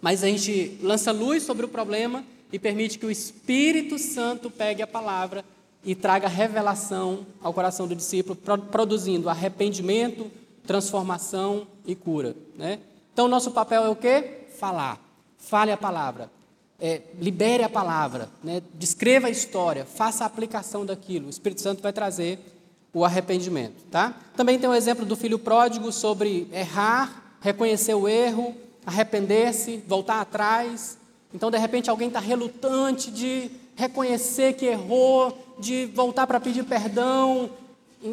mas 0.00 0.24
a 0.24 0.26
gente 0.26 0.78
lança 0.80 1.12
luz 1.12 1.42
sobre 1.42 1.66
o 1.66 1.68
problema 1.68 2.24
e 2.50 2.58
permite 2.58 2.98
que 2.98 3.04
o 3.04 3.10
Espírito 3.10 3.98
Santo 3.98 4.50
pegue 4.50 4.80
a 4.80 4.86
palavra 4.86 5.44
e 5.84 5.94
traga 5.94 6.28
revelação 6.28 7.26
ao 7.42 7.52
coração 7.52 7.86
do 7.86 7.94
discípulo, 7.94 8.38
produzindo 8.70 9.28
arrependimento, 9.28 10.30
transformação 10.66 11.66
e 11.86 11.94
cura. 11.94 12.34
Né? 12.56 12.78
Então, 13.12 13.28
nosso 13.28 13.50
papel 13.50 13.84
é 13.84 13.90
o 13.90 13.96
quê? 13.96 14.46
Falar. 14.58 14.98
Fale 15.36 15.72
a 15.72 15.76
palavra 15.76 16.30
é, 16.82 17.00
libere 17.20 17.62
a 17.62 17.68
palavra, 17.68 18.28
né? 18.42 18.60
descreva 18.74 19.28
a 19.28 19.30
história, 19.30 19.84
faça 19.84 20.24
a 20.24 20.26
aplicação 20.26 20.84
daquilo. 20.84 21.28
O 21.28 21.30
Espírito 21.30 21.60
Santo 21.60 21.80
vai 21.80 21.92
trazer 21.92 22.40
o 22.92 23.04
arrependimento. 23.04 23.84
Tá? 23.90 24.14
Também 24.36 24.58
tem 24.58 24.68
o 24.68 24.74
exemplo 24.74 25.04
do 25.04 25.16
filho 25.16 25.38
pródigo 25.38 25.90
sobre 25.90 26.48
errar, 26.52 27.36
reconhecer 27.40 27.94
o 27.94 28.08
erro, 28.08 28.54
arrepender-se, 28.84 29.82
voltar 29.86 30.20
atrás. 30.20 30.98
Então, 31.32 31.50
de 31.50 31.58
repente, 31.58 31.88
alguém 31.88 32.08
está 32.08 32.20
relutante 32.20 33.10
de 33.10 33.50
reconhecer 33.74 34.54
que 34.54 34.66
errou, 34.66 35.36
de 35.58 35.86
voltar 35.86 36.26
para 36.26 36.40
pedir 36.40 36.64
perdão. 36.64 37.50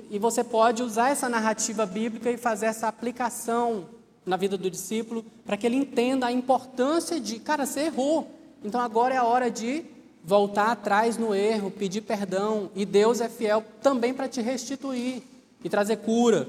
E 0.10 0.20
você 0.20 0.44
pode 0.44 0.84
usar 0.84 1.10
essa 1.10 1.28
narrativa 1.28 1.86
bíblica 1.86 2.30
e 2.32 2.38
fazer 2.38 2.68
essa 2.68 2.88
aplicação 2.88 3.86
na 4.26 4.38
vida 4.38 4.58
do 4.58 4.70
discípulo 4.70 5.26
para 5.46 5.58
que 5.58 5.66
ele 5.66 5.76
entenda 5.76 6.28
a 6.28 6.32
importância 6.32 7.20
de, 7.20 7.40
cara, 7.40 7.66
você 7.66 7.82
errou. 7.82 8.30
Então 8.64 8.80
agora 8.80 9.16
é 9.16 9.18
a 9.18 9.24
hora 9.24 9.50
de 9.50 9.84
voltar 10.24 10.72
atrás 10.72 11.18
no 11.18 11.34
erro, 11.34 11.72
pedir 11.72 12.02
perdão, 12.02 12.70
e 12.76 12.86
Deus 12.86 13.22
é 13.22 13.30
fiel 13.30 13.64
também 13.82 14.14
para 14.14 14.28
te 14.28 14.42
restituir 14.42 15.24
e 15.64 15.70
trazer 15.70 15.98
cura. 15.98 16.48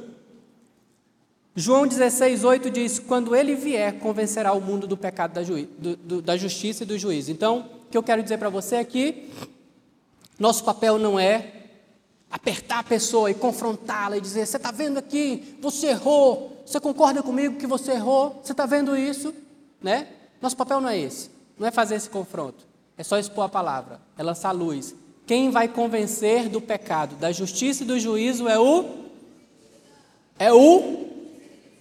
João 1.54 1.86
16, 1.86 2.44
8 2.44 2.70
diz: 2.70 2.98
Quando 2.98 3.34
ele 3.34 3.54
vier, 3.54 3.98
convencerá 3.98 4.52
o 4.52 4.60
mundo 4.60 4.86
do 4.86 4.96
pecado, 4.96 5.32
da, 5.34 5.42
do, 5.42 5.96
do, 5.96 6.22
da 6.22 6.36
justiça 6.36 6.84
e 6.84 6.86
do 6.86 6.98
juízo. 6.98 7.30
Então, 7.32 7.66
o 7.86 7.90
que 7.90 7.98
eu 7.98 8.02
quero 8.02 8.22
dizer 8.22 8.38
para 8.38 8.48
você 8.48 8.76
é 8.76 8.84
que 8.84 9.30
nosso 10.38 10.64
papel 10.64 10.98
não 10.98 11.18
é 11.18 11.52
apertar 12.30 12.78
a 12.78 12.84
pessoa 12.84 13.30
e 13.30 13.34
confrontá-la 13.34 14.16
e 14.16 14.20
dizer: 14.20 14.46
Você 14.46 14.56
está 14.56 14.70
vendo 14.70 14.98
aqui, 14.98 15.56
você 15.60 15.88
errou, 15.88 16.62
você 16.64 16.78
concorda 16.78 17.22
comigo 17.22 17.56
que 17.56 17.66
você 17.66 17.92
errou, 17.92 18.40
você 18.42 18.52
está 18.52 18.64
vendo 18.64 18.96
isso? 18.96 19.34
Né? 19.82 20.06
Nosso 20.40 20.56
papel 20.56 20.80
não 20.80 20.88
é 20.88 20.98
esse. 20.98 21.30
Não 21.58 21.66
é 21.66 21.70
fazer 21.70 21.96
esse 21.96 22.08
confronto, 22.08 22.64
é 23.00 23.02
só 23.02 23.18
expor 23.18 23.46
a 23.46 23.48
palavra, 23.48 23.98
é 24.18 24.22
lançar 24.22 24.52
luz. 24.52 24.94
Quem 25.26 25.50
vai 25.50 25.66
convencer 25.66 26.50
do 26.50 26.60
pecado, 26.60 27.16
da 27.16 27.32
justiça 27.32 27.82
e 27.82 27.86
do 27.86 27.98
juízo 27.98 28.46
é 28.46 28.58
o 28.58 28.84
é 30.38 30.52
o 30.52 31.06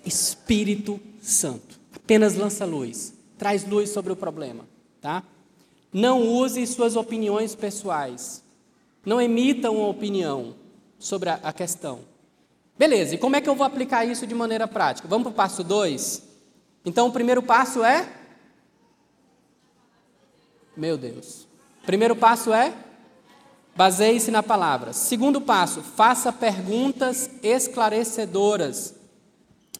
Espírito 0.05 0.97
Santo. 1.21 1.77
Apenas 1.93 2.35
lança 2.35 2.63
luz, 2.63 3.13
traz 3.38 3.67
luz 3.67 3.89
sobre 3.89 4.13
o 4.13 4.15
problema, 4.15 4.63
tá? 5.01 5.21
Não 5.91 6.25
use 6.25 6.65
suas 6.65 6.95
opiniões 6.95 7.53
pessoais. 7.53 8.41
Não 9.05 9.19
emita 9.19 9.69
uma 9.69 9.89
opinião 9.89 10.55
sobre 10.97 11.31
a, 11.31 11.39
a 11.43 11.51
questão. 11.51 11.99
Beleza, 12.77 13.15
e 13.15 13.17
como 13.17 13.35
é 13.35 13.41
que 13.41 13.49
eu 13.49 13.55
vou 13.55 13.67
aplicar 13.67 14.05
isso 14.05 14.25
de 14.25 14.33
maneira 14.33 14.69
prática? 14.69 15.05
Vamos 15.05 15.23
para 15.23 15.31
o 15.33 15.35
passo 15.35 15.65
2? 15.65 16.23
Então, 16.85 17.09
o 17.09 17.11
primeiro 17.11 17.43
passo 17.43 17.83
é 17.83 18.07
meu 20.79 20.98
Deus. 20.98 21.48
Primeiro 21.86 22.15
passo 22.15 22.53
é 22.53 22.74
baseie-se 23.75 24.31
na 24.31 24.41
palavra. 24.41 24.93
Segundo 24.93 25.41
passo, 25.41 25.81
faça 25.81 26.31
perguntas 26.31 27.29
esclarecedoras. 27.43 28.95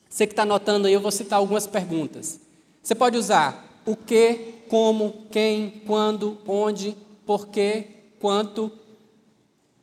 Você 0.10 0.28
que 0.28 0.34
está 0.34 0.44
anotando 0.44 0.88
aí, 0.88 0.94
eu 0.94 1.02
vou 1.02 1.12
citar 1.12 1.40
algumas 1.40 1.66
perguntas. 1.68 2.40
Você 2.82 2.96
pode 2.96 3.18
usar 3.18 3.82
o 3.86 3.96
que, 3.96 4.64
como, 4.70 5.26
quem, 5.32 5.82
quando, 5.86 6.38
onde, 6.48 6.96
porquê, 7.26 7.88
quanto. 8.20 8.72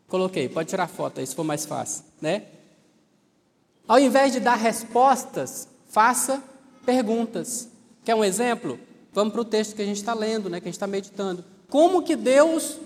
Coloquei, 0.09 0.49
pode 0.49 0.69
tirar 0.69 0.87
foto 0.87 1.21
aí 1.21 1.27
se 1.27 1.35
for 1.35 1.45
mais 1.45 1.65
fácil, 1.67 2.05
né? 2.21 2.45
Ao 3.89 3.99
invés 3.99 4.33
de 4.33 4.41
dar 4.41 4.57
respostas, 4.57 5.69
faça 5.89 6.43
perguntas. 6.85 7.69
Quer 8.05 8.15
um 8.15 8.25
exemplo? 8.25 8.79
Vamos 9.17 9.33
para 9.33 9.41
o 9.41 9.45
texto 9.47 9.75
que 9.75 9.81
a 9.81 9.85
gente 9.87 9.97
está 9.97 10.13
lendo, 10.13 10.51
né, 10.51 10.61
que 10.61 10.67
a 10.67 10.69
gente 10.69 10.75
está 10.75 10.87
meditando. 10.87 11.43
Como 11.71 12.03
que 12.03 12.15
Deus 12.15 12.77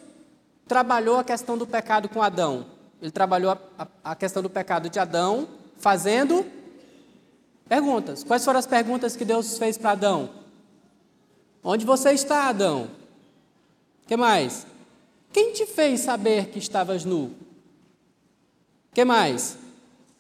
trabalhou 0.65 1.17
a 1.17 1.25
questão 1.25 1.59
do 1.59 1.67
pecado 1.67 2.09
com 2.09 2.23
Adão? 2.23 2.67
Ele 3.03 3.11
trabalhou 3.11 3.59
a, 3.77 3.89
a, 4.05 4.15
questão 4.15 4.41
do 4.41 4.49
pecado 4.49 4.89
de 4.89 5.01
Adão 5.01 5.49
fazendo 5.79 6.47
perguntas. 7.69 8.23
Quais 8.23 8.45
foram 8.45 8.61
as 8.61 8.67
perguntas 8.67 9.17
que 9.17 9.25
Deus 9.25 9.59
fez 9.59 9.77
para 9.77 9.91
Adão? 9.91 10.31
Onde 11.65 11.85
você 11.85 12.13
está, 12.13 12.49
Adão? 12.49 12.89
Que 14.07 14.17
mais? 14.17 14.69
Quem 15.33 15.53
te 15.53 15.67
fez 15.67 15.99
saber 15.99 16.51
que 16.51 16.61
estavas 16.61 17.05
nu? 17.05 17.33
Que 18.95 19.05
mais? 19.05 19.59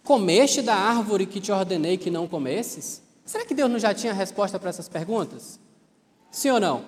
Comeste 0.02 0.60
da 0.60 0.74
árvore 0.74 1.24
que 1.24 1.40
te 1.40 1.52
ordenei 1.52 1.96
que 1.96 2.10
não 2.10 2.26
comesses? 2.26 3.00
Será 3.24 3.46
que 3.46 3.54
Deus 3.54 3.70
não 3.70 3.78
já 3.78 3.94
tinha 3.94 4.12
resposta 4.12 4.58
para 4.58 4.70
essas 4.70 4.88
perguntas? 4.88 5.60
Sim 6.30 6.50
ou 6.50 6.60
não? 6.60 6.84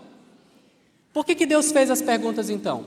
Por 1.12 1.24
que, 1.24 1.34
que 1.34 1.46
Deus 1.46 1.72
fez 1.72 1.90
as 1.90 2.00
perguntas 2.00 2.48
então? 2.48 2.86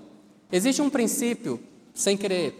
Existe 0.52 0.82
um 0.82 0.90
princípio, 0.90 1.60
sem 1.94 2.18
querer 2.18 2.56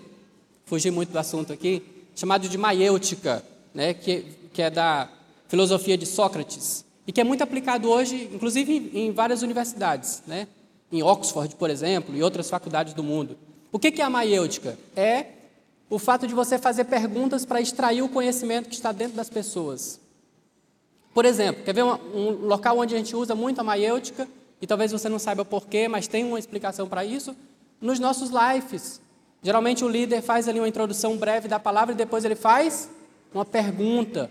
fugir 0.66 0.92
muito 0.92 1.12
do 1.12 1.20
assunto 1.20 1.54
aqui, 1.54 1.82
chamado 2.16 2.48
de 2.48 2.58
maiêutica, 2.58 3.44
né, 3.74 3.94
que, 3.94 4.26
que 4.54 4.62
é 4.62 4.70
da 4.70 5.10
filosofia 5.48 5.98
de 5.98 6.06
Sócrates, 6.06 6.86
e 7.08 7.12
que 7.12 7.22
é 7.22 7.24
muito 7.24 7.44
aplicado 7.44 7.90
hoje, 7.90 8.30
inclusive 8.34 8.92
em, 8.94 9.08
em 9.08 9.12
várias 9.12 9.42
universidades, 9.42 10.24
né, 10.26 10.48
em 10.92 11.04
Oxford, 11.04 11.56
por 11.56 11.70
exemplo, 11.70 12.16
e 12.16 12.24
outras 12.24 12.50
faculdades 12.50 12.94
do 12.94 13.04
mundo. 13.04 13.38
O 13.72 13.80
que, 13.80 13.92
que 13.92 14.02
é 14.02 14.06
a 14.06 14.10
maiêutica? 14.10 14.78
É 14.96 15.26
o 15.90 16.00
fato 16.00 16.28
de 16.28 16.34
você 16.34 16.58
fazer 16.58 16.86
perguntas 16.86 17.46
para 17.46 17.62
extrair 17.62 18.02
o 18.02 18.10
conhecimento 18.10 18.70
que 18.70 18.76
está 18.76 18.92
dentro 18.92 19.16
das 19.16 19.30
pessoas. 19.30 20.00
Por 21.16 21.24
exemplo, 21.24 21.64
quer 21.64 21.74
ver 21.74 21.86
um, 21.86 21.94
um 22.14 22.30
local 22.46 22.78
onde 22.78 22.94
a 22.94 22.98
gente 22.98 23.16
usa 23.16 23.34
muito 23.34 23.62
a 23.62 23.64
maiêutica, 23.64 24.28
e 24.62 24.68
talvez 24.68 24.92
você 24.92 25.08
não 25.08 25.18
saiba 25.18 25.46
porquê, 25.46 25.88
mas 25.88 26.10
tem 26.10 26.26
uma 26.26 26.38
explicação 26.38 26.90
para 26.90 27.06
isso? 27.06 27.34
Nos 27.80 28.00
nossos 28.00 28.30
lives. 28.30 29.00
Geralmente 29.42 29.86
o 29.86 29.88
líder 29.88 30.22
faz 30.22 30.50
ali 30.50 30.60
uma 30.60 30.68
introdução 30.68 31.16
breve 31.16 31.48
da 31.48 31.58
palavra 31.58 31.94
e 31.94 31.98
depois 31.98 32.26
ele 32.26 32.36
faz 32.36 32.90
uma 33.34 33.46
pergunta. 33.46 34.30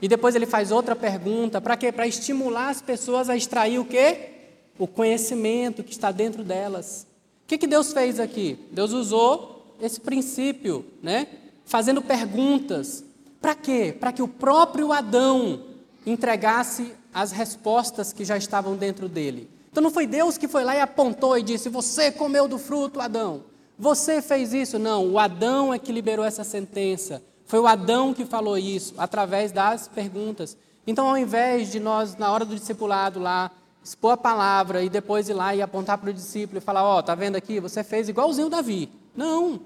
E 0.00 0.08
depois 0.08 0.34
ele 0.34 0.46
faz 0.46 0.72
outra 0.72 0.96
pergunta. 0.96 1.60
Para 1.60 1.76
quê? 1.76 1.92
Para 1.92 2.06
estimular 2.06 2.70
as 2.70 2.80
pessoas 2.80 3.28
a 3.28 3.36
extrair 3.36 3.78
o 3.78 3.84
quê? 3.84 4.30
O 4.78 4.86
conhecimento 4.86 5.84
que 5.84 5.92
está 5.92 6.10
dentro 6.10 6.42
delas. 6.42 7.06
O 7.44 7.46
que, 7.46 7.58
que 7.58 7.66
Deus 7.66 7.92
fez 7.92 8.18
aqui? 8.18 8.58
Deus 8.70 8.92
usou 8.92 9.76
esse 9.82 10.00
princípio, 10.00 10.86
né? 11.02 11.26
Fazendo 11.66 12.00
perguntas. 12.00 13.04
Para 13.38 13.54
quê? 13.54 13.94
Para 14.00 14.12
que 14.12 14.22
o 14.22 14.28
próprio 14.28 14.92
Adão 14.92 15.71
entregasse 16.06 16.92
as 17.12 17.32
respostas 17.32 18.12
que 18.12 18.24
já 18.24 18.36
estavam 18.36 18.76
dentro 18.76 19.08
dele. 19.08 19.50
Então 19.70 19.82
não 19.82 19.90
foi 19.90 20.06
Deus 20.06 20.36
que 20.36 20.48
foi 20.48 20.64
lá 20.64 20.76
e 20.76 20.80
apontou 20.80 21.36
e 21.38 21.42
disse: 21.42 21.68
Você 21.68 22.10
comeu 22.12 22.46
do 22.46 22.58
fruto, 22.58 23.00
Adão. 23.00 23.44
Você 23.78 24.20
fez 24.20 24.52
isso. 24.52 24.78
Não, 24.78 25.08
o 25.08 25.18
Adão 25.18 25.72
é 25.72 25.78
que 25.78 25.90
liberou 25.90 26.24
essa 26.24 26.44
sentença. 26.44 27.22
Foi 27.46 27.58
o 27.58 27.66
Adão 27.66 28.14
que 28.14 28.24
falou 28.24 28.56
isso, 28.56 28.94
através 28.98 29.50
das 29.52 29.88
perguntas. 29.88 30.56
Então, 30.86 31.08
ao 31.08 31.18
invés 31.18 31.70
de 31.70 31.80
nós, 31.80 32.16
na 32.16 32.30
hora 32.30 32.44
do 32.44 32.54
discipulado 32.54 33.20
lá, 33.20 33.50
expor 33.82 34.12
a 34.12 34.16
palavra 34.16 34.82
e 34.82 34.88
depois 34.88 35.28
ir 35.28 35.34
lá 35.34 35.54
e 35.54 35.62
apontar 35.62 35.98
para 35.98 36.10
o 36.10 36.14
discípulo 36.14 36.58
e 36.58 36.60
falar: 36.60 36.84
Ó, 36.84 36.98
oh, 36.98 37.02
tá 37.02 37.14
vendo 37.14 37.36
aqui? 37.36 37.60
Você 37.60 37.82
fez 37.82 38.08
igualzinho 38.08 38.46
o 38.46 38.50
Davi. 38.50 38.90
Não, 39.16 39.60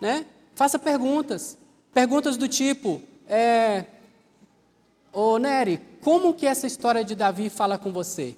né? 0.00 0.26
Faça 0.54 0.78
perguntas. 0.78 1.56
Perguntas 1.92 2.36
do 2.36 2.48
tipo: 2.48 3.00
é, 3.26 3.84
Ô 5.12 5.38
Nery, 5.38 5.80
como 6.02 6.34
que 6.34 6.46
essa 6.46 6.66
história 6.66 7.04
de 7.04 7.14
Davi 7.14 7.48
fala 7.48 7.78
com 7.78 7.92
você? 7.92 8.36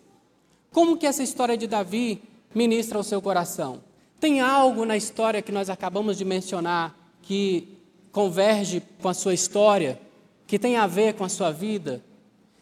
Como 0.73 0.97
que 0.97 1.07
essa 1.07 1.23
história 1.23 1.57
de 1.57 1.67
Davi 1.67 2.23
ministra 2.55 2.99
ao 2.99 3.05
seu 3.05 3.21
coração? 3.21 3.81
Tem 4.19 4.41
algo 4.41 4.85
na 4.85 4.97
história 4.97 5.43
que 5.43 5.51
nós 5.51 5.69
acabamos 5.69 6.17
de 6.17 6.25
mencionar 6.25 6.95
que 7.23 7.79
converge 8.13 8.83
com 9.01 9.09
a 9.09 9.15
sua 9.15 9.35
história, 9.35 10.01
que 10.47 10.59
tem 10.59 10.77
a 10.77 10.87
ver 10.87 11.15
com 11.15 11.25
a 11.25 11.29
sua 11.29 11.51
vida? 11.51 12.03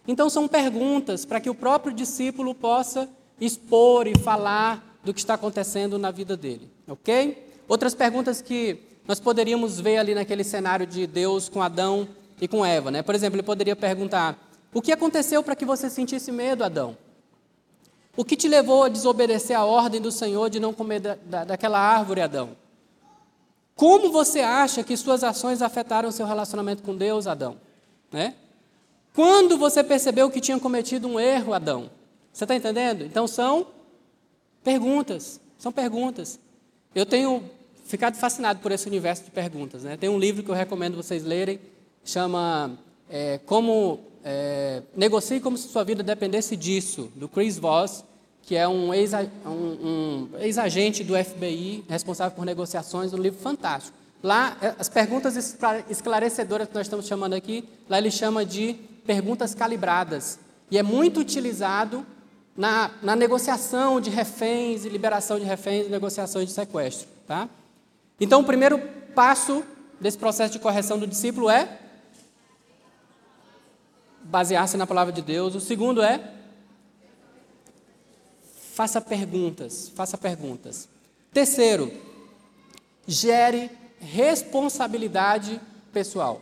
Então, 0.06 0.30
são 0.30 0.48
perguntas 0.48 1.24
para 1.24 1.40
que 1.40 1.50
o 1.50 1.54
próprio 1.54 1.92
discípulo 1.92 2.54
possa 2.54 3.08
expor 3.40 4.06
e 4.06 4.16
falar 4.18 4.98
do 5.04 5.12
que 5.12 5.20
está 5.20 5.34
acontecendo 5.34 5.98
na 5.98 6.10
vida 6.10 6.36
dele, 6.36 6.70
ok? 6.86 7.46
Outras 7.68 7.94
perguntas 7.94 8.40
que 8.40 8.78
nós 9.06 9.20
poderíamos 9.20 9.80
ver 9.80 9.98
ali 9.98 10.14
naquele 10.14 10.44
cenário 10.44 10.86
de 10.86 11.06
Deus 11.06 11.48
com 11.48 11.62
Adão 11.62 12.08
e 12.40 12.48
com 12.48 12.64
Eva, 12.64 12.90
né? 12.90 13.02
Por 13.02 13.14
exemplo, 13.14 13.36
ele 13.36 13.42
poderia 13.42 13.76
perguntar: 13.76 14.38
O 14.72 14.80
que 14.80 14.92
aconteceu 14.92 15.42
para 15.42 15.56
que 15.56 15.64
você 15.64 15.90
sentisse 15.90 16.30
medo, 16.30 16.64
Adão? 16.64 16.96
O 18.16 18.24
que 18.24 18.36
te 18.36 18.48
levou 18.48 18.84
a 18.84 18.88
desobedecer 18.88 19.56
a 19.56 19.64
ordem 19.64 20.00
do 20.00 20.10
Senhor 20.10 20.50
de 20.50 20.58
não 20.58 20.72
comer 20.72 21.00
da, 21.00 21.18
da, 21.24 21.44
daquela 21.44 21.78
árvore, 21.78 22.20
Adão? 22.20 22.50
Como 23.76 24.10
você 24.10 24.40
acha 24.40 24.82
que 24.82 24.96
suas 24.96 25.22
ações 25.22 25.62
afetaram 25.62 26.10
seu 26.10 26.26
relacionamento 26.26 26.82
com 26.82 26.96
Deus, 26.96 27.28
Adão? 27.28 27.56
Né? 28.10 28.34
Quando 29.14 29.56
você 29.56 29.84
percebeu 29.84 30.28
que 30.30 30.40
tinha 30.40 30.58
cometido 30.58 31.06
um 31.06 31.20
erro, 31.20 31.54
Adão? 31.54 31.88
Você 32.32 32.44
está 32.44 32.56
entendendo? 32.56 33.04
Então 33.04 33.28
são 33.28 33.68
perguntas, 34.64 35.40
são 35.56 35.70
perguntas. 35.70 36.40
Eu 36.94 37.06
tenho 37.06 37.48
ficado 37.84 38.16
fascinado 38.16 38.60
por 38.60 38.72
esse 38.72 38.86
universo 38.86 39.24
de 39.24 39.30
perguntas. 39.30 39.84
Né? 39.84 39.96
Tem 39.96 40.08
um 40.08 40.18
livro 40.18 40.42
que 40.42 40.50
eu 40.50 40.54
recomendo 40.54 40.96
vocês 40.96 41.24
lerem, 41.24 41.60
chama 42.08 42.78
é, 43.10 43.38
Como 43.44 44.00
é, 44.24 44.82
Negocie 44.96 45.40
como 45.40 45.56
se 45.56 45.68
sua 45.68 45.84
vida 45.84 46.02
dependesse 46.02 46.56
disso, 46.56 47.12
do 47.14 47.28
Chris 47.28 47.58
Voss, 47.58 48.04
que 48.42 48.56
é 48.56 48.66
um 48.66 48.94
ex-agente 48.94 49.30
um, 49.46 50.34
um 50.34 50.38
ex 50.40 50.56
do 51.06 51.24
FBI, 51.24 51.84
responsável 51.88 52.34
por 52.34 52.46
negociações, 52.46 53.12
um 53.12 53.18
livro 53.18 53.38
fantástico. 53.38 53.96
Lá, 54.22 54.56
é, 54.60 54.74
as 54.78 54.88
perguntas 54.88 55.36
esclarecedoras 55.88 56.68
que 56.68 56.74
nós 56.74 56.86
estamos 56.86 57.06
chamando 57.06 57.34
aqui, 57.34 57.68
lá 57.88 57.98
ele 57.98 58.10
chama 58.10 58.44
de 58.44 58.74
perguntas 59.06 59.54
calibradas. 59.54 60.40
E 60.70 60.78
é 60.78 60.82
muito 60.82 61.20
utilizado 61.20 62.06
na, 62.56 62.90
na 63.02 63.14
negociação 63.14 64.00
de 64.00 64.08
reféns 64.08 64.84
e 64.84 64.88
liberação 64.88 65.38
de 65.38 65.44
reféns 65.44 65.86
e 65.86 65.90
negociações 65.90 66.48
de 66.48 66.52
sequestro. 66.52 67.06
Tá? 67.26 67.48
Então, 68.18 68.40
o 68.40 68.44
primeiro 68.44 68.78
passo 69.14 69.62
desse 70.00 70.16
processo 70.16 70.52
de 70.54 70.58
correção 70.58 70.98
do 70.98 71.06
discípulo 71.06 71.50
é 71.50 71.78
basear-se 74.28 74.76
na 74.76 74.86
palavra 74.86 75.12
de 75.12 75.22
Deus. 75.22 75.54
O 75.54 75.60
segundo 75.60 76.02
é 76.02 76.34
faça 78.74 79.00
perguntas, 79.00 79.90
faça 79.94 80.16
perguntas. 80.16 80.88
Terceiro, 81.32 81.90
gere 83.06 83.70
responsabilidade 83.98 85.60
pessoal. 85.92 86.40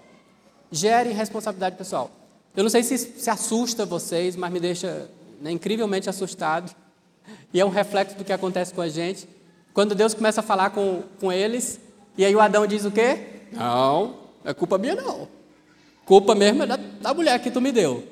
Gere 0.71 1.11
responsabilidade 1.13 1.77
pessoal. 1.77 2.11
Eu 2.55 2.63
não 2.63 2.71
sei 2.71 2.83
se 2.83 2.99
se 2.99 3.31
assusta 3.31 3.87
vocês, 3.87 4.37
mas 4.37 4.53
me 4.53 4.61
deixa 4.61 5.09
né, 5.41 5.51
incrivelmente 5.51 6.11
assustado. 6.11 6.75
E 7.53 7.61
é 7.61 7.65
um 7.65 7.71
reflexo 7.71 8.17
do 8.17 8.25
que 8.25 8.33
acontece 8.33 8.75
com 8.75 8.81
a 8.81 8.89
gente. 8.89 9.29
Quando 9.73 9.95
Deus 9.95 10.15
começa 10.15 10.41
a 10.41 10.45
falar 10.45 10.71
com, 10.71 11.03
com 11.21 11.33
eles, 11.33 11.81
e 12.17 12.25
aí 12.25 12.35
o 12.35 12.41
Adão 12.41 12.67
diz 12.67 12.85
o 12.85 12.91
quê? 12.91 13.45
Não, 13.53 14.17
é 14.45 14.53
culpa 14.53 14.79
minha 14.79 14.95
não. 14.95 15.36
Culpa 16.07 16.37
mesmo 16.37 16.63
é 16.63 16.67
da, 16.67 16.77
da 16.77 17.13
mulher 17.13 17.39
que 17.43 17.51
tu 17.51 17.61
me 17.61 17.73
deu. 17.73 18.05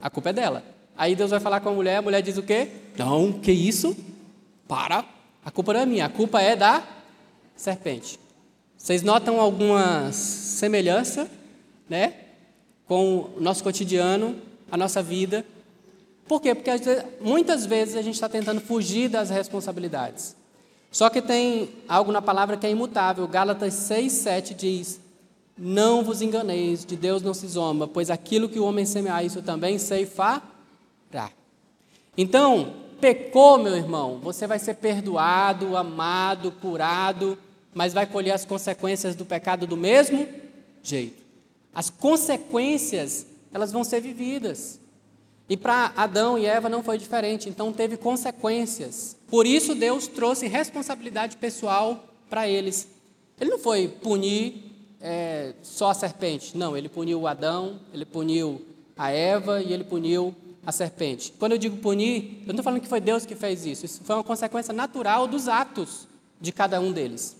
A 0.00 0.08
culpa 0.08 0.30
é 0.30 0.32
dela. 0.32 0.64
Aí 0.96 1.14
Deus 1.14 1.30
vai 1.30 1.38
falar 1.38 1.60
com 1.60 1.68
a 1.68 1.72
mulher, 1.72 1.98
a 1.98 2.02
mulher 2.02 2.22
diz 2.22 2.38
o 2.38 2.42
quê? 2.42 2.68
Não, 2.96 3.30
que 3.30 3.52
isso? 3.52 3.94
Para. 4.66 5.04
A 5.44 5.50
culpa 5.50 5.74
não 5.74 5.80
é 5.80 5.86
minha, 5.86 6.06
a 6.06 6.08
culpa 6.08 6.40
é 6.40 6.56
da 6.56 6.82
serpente. 7.54 8.18
Vocês 8.76 9.02
notam 9.02 9.38
alguma 9.38 10.10
semelhança, 10.12 11.30
né? 11.88 12.14
Com 12.86 13.32
o 13.36 13.40
nosso 13.40 13.62
cotidiano, 13.62 14.36
a 14.70 14.76
nossa 14.76 15.02
vida. 15.02 15.44
Por 16.26 16.40
quê? 16.40 16.54
Porque 16.54 16.70
muitas 17.20 17.66
vezes 17.66 17.96
a 17.96 18.02
gente 18.02 18.14
está 18.14 18.28
tentando 18.28 18.60
fugir 18.60 19.08
das 19.08 19.28
responsabilidades. 19.28 20.34
Só 20.90 21.10
que 21.10 21.20
tem 21.20 21.68
algo 21.86 22.12
na 22.12 22.22
palavra 22.22 22.56
que 22.56 22.66
é 22.66 22.70
imutável. 22.70 23.28
Gálatas 23.28 23.74
6, 23.74 24.12
7 24.12 24.54
diz: 24.54 25.00
Não 25.56 26.02
vos 26.02 26.22
enganeis, 26.22 26.84
de 26.84 26.96
Deus 26.96 27.22
não 27.22 27.34
se 27.34 27.46
zomba, 27.46 27.86
pois 27.86 28.10
aquilo 28.10 28.48
que 28.48 28.58
o 28.58 28.64
homem 28.64 28.86
semear, 28.86 29.24
isso 29.24 29.42
também 29.42 29.78
ceifará. 29.78 30.42
Então, 32.16 32.74
pecou, 33.00 33.58
meu 33.58 33.76
irmão, 33.76 34.18
você 34.22 34.46
vai 34.46 34.58
ser 34.58 34.74
perdoado, 34.74 35.76
amado, 35.76 36.52
curado, 36.52 37.38
mas 37.74 37.92
vai 37.92 38.06
colher 38.06 38.32
as 38.32 38.44
consequências 38.44 39.14
do 39.14 39.24
pecado 39.24 39.66
do 39.66 39.76
mesmo 39.76 40.26
jeito. 40.82 41.22
As 41.74 41.90
consequências, 41.90 43.26
elas 43.52 43.72
vão 43.72 43.82
ser 43.82 44.00
vividas. 44.00 44.78
E 45.48 45.56
para 45.56 45.92
Adão 45.96 46.38
e 46.38 46.46
Eva 46.46 46.68
não 46.68 46.82
foi 46.82 46.96
diferente, 46.96 47.48
então 47.48 47.72
teve 47.72 47.96
consequências. 47.96 49.16
Por 49.28 49.46
isso 49.46 49.74
Deus 49.74 50.06
trouxe 50.06 50.46
responsabilidade 50.46 51.36
pessoal 51.36 52.04
para 52.30 52.48
eles. 52.48 52.88
Ele 53.40 53.50
não 53.50 53.58
foi 53.58 53.88
punir 53.88 54.71
é, 55.02 55.54
só 55.62 55.90
a 55.90 55.94
serpente, 55.94 56.56
não, 56.56 56.76
ele 56.76 56.88
puniu 56.88 57.26
Adão, 57.26 57.80
ele 57.92 58.04
puniu 58.04 58.64
a 58.96 59.10
Eva 59.10 59.60
e 59.60 59.72
ele 59.72 59.82
puniu 59.82 60.34
a 60.64 60.70
serpente. 60.70 61.32
Quando 61.38 61.52
eu 61.52 61.58
digo 61.58 61.76
punir, 61.78 62.38
eu 62.42 62.46
não 62.46 62.52
estou 62.52 62.62
falando 62.62 62.80
que 62.80 62.88
foi 62.88 63.00
Deus 63.00 63.26
que 63.26 63.34
fez 63.34 63.66
isso, 63.66 63.84
isso 63.84 64.00
foi 64.04 64.14
uma 64.14 64.24
consequência 64.24 64.72
natural 64.72 65.26
dos 65.26 65.48
atos 65.48 66.06
de 66.40 66.52
cada 66.52 66.80
um 66.80 66.92
deles. 66.92 67.36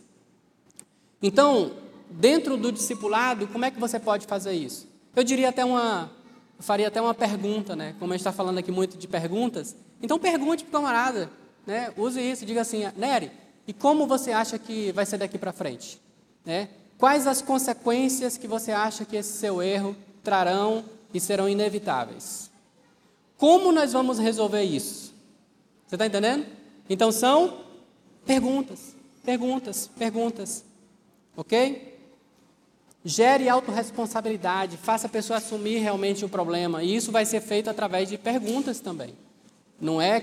Então, 1.23 1.73
dentro 2.11 2.57
do 2.57 2.73
discipulado, 2.73 3.47
como 3.47 3.65
é 3.65 3.71
que 3.71 3.79
você 3.79 4.01
pode 4.01 4.27
fazer 4.27 4.53
isso? 4.53 4.89
Eu 5.15 5.23
diria 5.23 5.51
até 5.51 5.65
uma, 5.65 6.11
faria 6.59 6.89
até 6.89 7.01
uma 7.01 7.15
pergunta, 7.15 7.77
né? 7.77 7.95
Como 8.01 8.13
a 8.13 8.17
gente 8.17 8.23
está 8.23 8.33
falando 8.33 8.59
aqui 8.59 8.73
muito 8.73 8.99
de 8.99 9.07
perguntas, 9.07 9.77
então 10.03 10.19
pergunte 10.19 10.65
para 10.65 10.71
o 10.71 10.83
camarada, 10.83 11.31
né? 11.65 11.93
Use 11.97 12.21
isso, 12.21 12.45
diga 12.45 12.63
assim, 12.63 12.83
Nery, 12.97 13.31
e 13.69 13.73
como 13.73 14.07
você 14.07 14.33
acha 14.33 14.59
que 14.59 14.91
vai 14.91 15.07
ser 15.07 15.19
daqui 15.19 15.39
para 15.39 15.53
frente? 15.53 16.01
Né? 16.45 16.69
Quais 17.03 17.27
as 17.27 17.43
consequências 17.43 18.37
que 18.37 18.47
você 18.47 18.71
acha 18.71 19.05
que 19.05 19.17
esse 19.17 19.33
seu 19.33 19.61
erro 19.61 19.97
trarão 20.23 20.85
e 21.13 21.19
serão 21.19 21.49
inevitáveis? 21.49 22.49
Como 23.37 23.73
nós 23.73 23.93
vamos 23.93 24.21
resolver 24.21 24.63
isso? 24.63 25.13
Você 25.85 25.97
está 25.97 26.07
entendendo? 26.07 26.47
Então 26.89 27.11
são 27.11 27.65
perguntas, 28.25 28.95
perguntas, 29.25 29.91
perguntas. 29.99 30.65
Ok? 31.37 31.99
Gere 33.05 33.49
autorresponsabilidade, 33.49 34.77
faça 34.77 35.09
a 35.09 35.11
pessoa 35.11 35.39
assumir 35.39 35.79
realmente 35.79 36.25
o 36.25 36.29
problema. 36.29 36.85
E 36.85 36.95
isso 36.95 37.11
vai 37.11 37.27
ser 37.27 37.41
feito 37.41 37.69
através 37.69 38.11
de 38.11 38.17
perguntas 38.17 38.79
também. 38.79 39.13
Não 39.81 40.01
é 40.01 40.21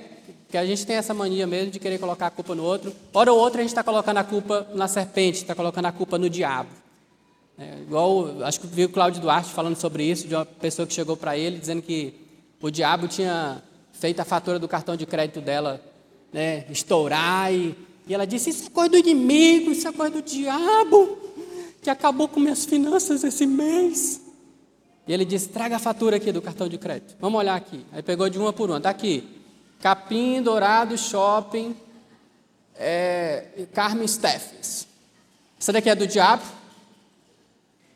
que 0.49 0.57
a 0.57 0.65
gente 0.65 0.85
tem 0.85 0.95
essa 0.95 1.13
mania 1.13 1.45
mesmo 1.45 1.71
de 1.71 1.79
querer 1.79 1.99
colocar 1.99 2.27
a 2.27 2.29
culpa 2.31 2.55
no 2.55 2.63
outro. 2.63 2.93
Hora 3.13 3.31
ou 3.31 3.39
outra 3.39 3.61
a 3.61 3.63
gente 3.63 3.71
está 3.71 3.83
colocando 3.83 4.17
a 4.17 4.23
culpa 4.23 4.67
na 4.73 4.87
serpente, 4.87 5.37
está 5.37 5.53
colocando 5.53 5.85
a 5.85 5.91
culpa 5.91 6.17
no 6.17 6.29
diabo. 6.29 6.69
É, 7.57 7.81
igual, 7.81 8.43
acho 8.43 8.59
que 8.59 8.67
vi 8.67 8.85
o 8.85 8.89
Cláudio 8.89 9.21
Duarte 9.21 9.51
falando 9.51 9.75
sobre 9.75 10.03
isso, 10.03 10.27
de 10.27 10.33
uma 10.33 10.45
pessoa 10.45 10.87
que 10.87 10.93
chegou 10.93 11.15
para 11.15 11.37
ele 11.37 11.59
dizendo 11.59 11.81
que 11.81 12.13
o 12.61 12.71
diabo 12.71 13.07
tinha 13.07 13.61
feito 13.93 14.19
a 14.19 14.25
fatura 14.25 14.57
do 14.57 14.67
cartão 14.67 14.95
de 14.95 15.05
crédito 15.05 15.41
dela 15.41 15.81
né, 16.33 16.65
estourar. 16.69 17.53
E, 17.53 17.75
e 18.07 18.13
ela 18.13 18.25
disse: 18.25 18.49
Isso 18.49 18.67
é 18.67 18.69
coisa 18.69 18.89
do 18.89 18.97
inimigo, 18.97 19.71
isso 19.71 19.87
é 19.87 19.91
coisa 19.91 20.11
do 20.13 20.21
diabo 20.21 21.17
que 21.81 21.89
acabou 21.89 22.27
com 22.27 22.39
minhas 22.39 22.65
finanças 22.65 23.23
esse 23.23 23.45
mês. 23.45 24.21
E 25.07 25.13
ele 25.13 25.25
disse: 25.25 25.49
traga 25.49 25.75
a 25.75 25.79
fatura 25.79 26.17
aqui 26.17 26.31
do 26.31 26.41
cartão 26.41 26.67
de 26.67 26.77
crédito. 26.77 27.15
Vamos 27.19 27.39
olhar 27.39 27.55
aqui. 27.55 27.85
Aí 27.91 28.01
pegou 28.01 28.29
de 28.29 28.37
uma 28.37 28.53
por 28.53 28.69
uma. 28.69 28.77
Está 28.77 28.89
aqui. 28.89 29.38
Capim 29.81 30.41
Dourado 30.41 30.97
Shopping, 30.97 31.75
é, 32.75 33.65
Carmen 33.73 34.07
Steffens. 34.07 34.87
Essa 35.59 35.73
daqui 35.73 35.89
é 35.89 35.95
do 35.95 36.07
diabo? 36.07 36.43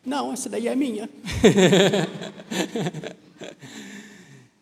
Não, 0.06 0.34
essa 0.34 0.50
daí 0.50 0.68
é 0.68 0.76
minha. 0.76 1.10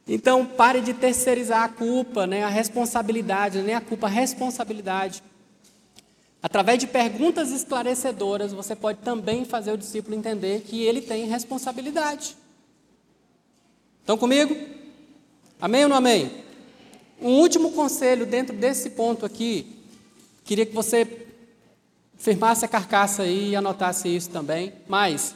então 0.08 0.46
pare 0.46 0.82
de 0.82 0.94
terceirizar 0.94 1.64
a 1.64 1.70
culpa, 1.70 2.28
né, 2.28 2.44
a 2.44 2.50
responsabilidade, 2.50 3.62
nem 3.62 3.74
a 3.74 3.82
culpa, 3.82 4.08
a 4.08 4.10
responsabilidade. 4.10 5.24
Através 6.44 6.80
de 6.80 6.88
perguntas 6.88 7.52
esclarecedoras, 7.52 8.52
você 8.52 8.76
pode 8.76 9.00
também 9.00 9.46
fazer 9.46 9.72
o 9.72 9.78
discípulo 9.78 10.16
entender 10.16 10.62
que 10.62 10.84
ele 10.84 11.02
tem 11.02 11.28
responsabilidade. 11.28 12.36
Estão 14.00 14.18
comigo? 14.18 14.56
Amém 15.60 15.84
ou 15.84 15.90
não 15.90 15.98
amém? 15.98 16.32
Um 17.22 17.40
último 17.40 17.72
conselho 17.72 18.26
dentro 18.26 18.56
desse 18.56 18.90
ponto 18.90 19.26
aqui, 19.26 19.78
queria 20.44 20.66
que 20.66 20.74
você 20.74 21.28
firmasse 22.18 22.66
a 22.66 22.68
carcaça 22.68 23.24
aí 23.24 23.52
e 23.52 23.56
anotasse 23.56 24.14
isso 24.14 24.30
também, 24.30 24.74
mas 24.88 25.36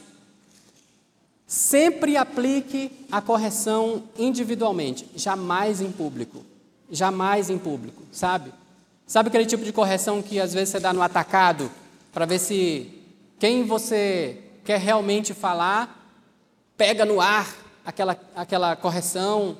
sempre 1.46 2.16
aplique 2.16 2.90
a 3.10 3.20
correção 3.20 4.02
individualmente, 4.18 5.08
jamais 5.14 5.80
em 5.80 5.92
público. 5.92 6.44
Jamais 6.90 7.50
em 7.50 7.58
público, 7.58 8.02
sabe? 8.12 8.52
Sabe 9.06 9.28
aquele 9.28 9.46
tipo 9.46 9.64
de 9.64 9.72
correção 9.72 10.22
que 10.22 10.40
às 10.40 10.52
vezes 10.52 10.70
você 10.70 10.80
dá 10.80 10.92
no 10.92 11.02
atacado 11.02 11.70
para 12.12 12.26
ver 12.26 12.38
se 12.38 12.90
quem 13.38 13.64
você 13.64 14.40
quer 14.64 14.78
realmente 14.78 15.34
falar 15.34 16.04
pega 16.76 17.04
no 17.04 17.20
ar 17.20 17.56
aquela, 17.84 18.16
aquela 18.34 18.76
correção, 18.76 19.56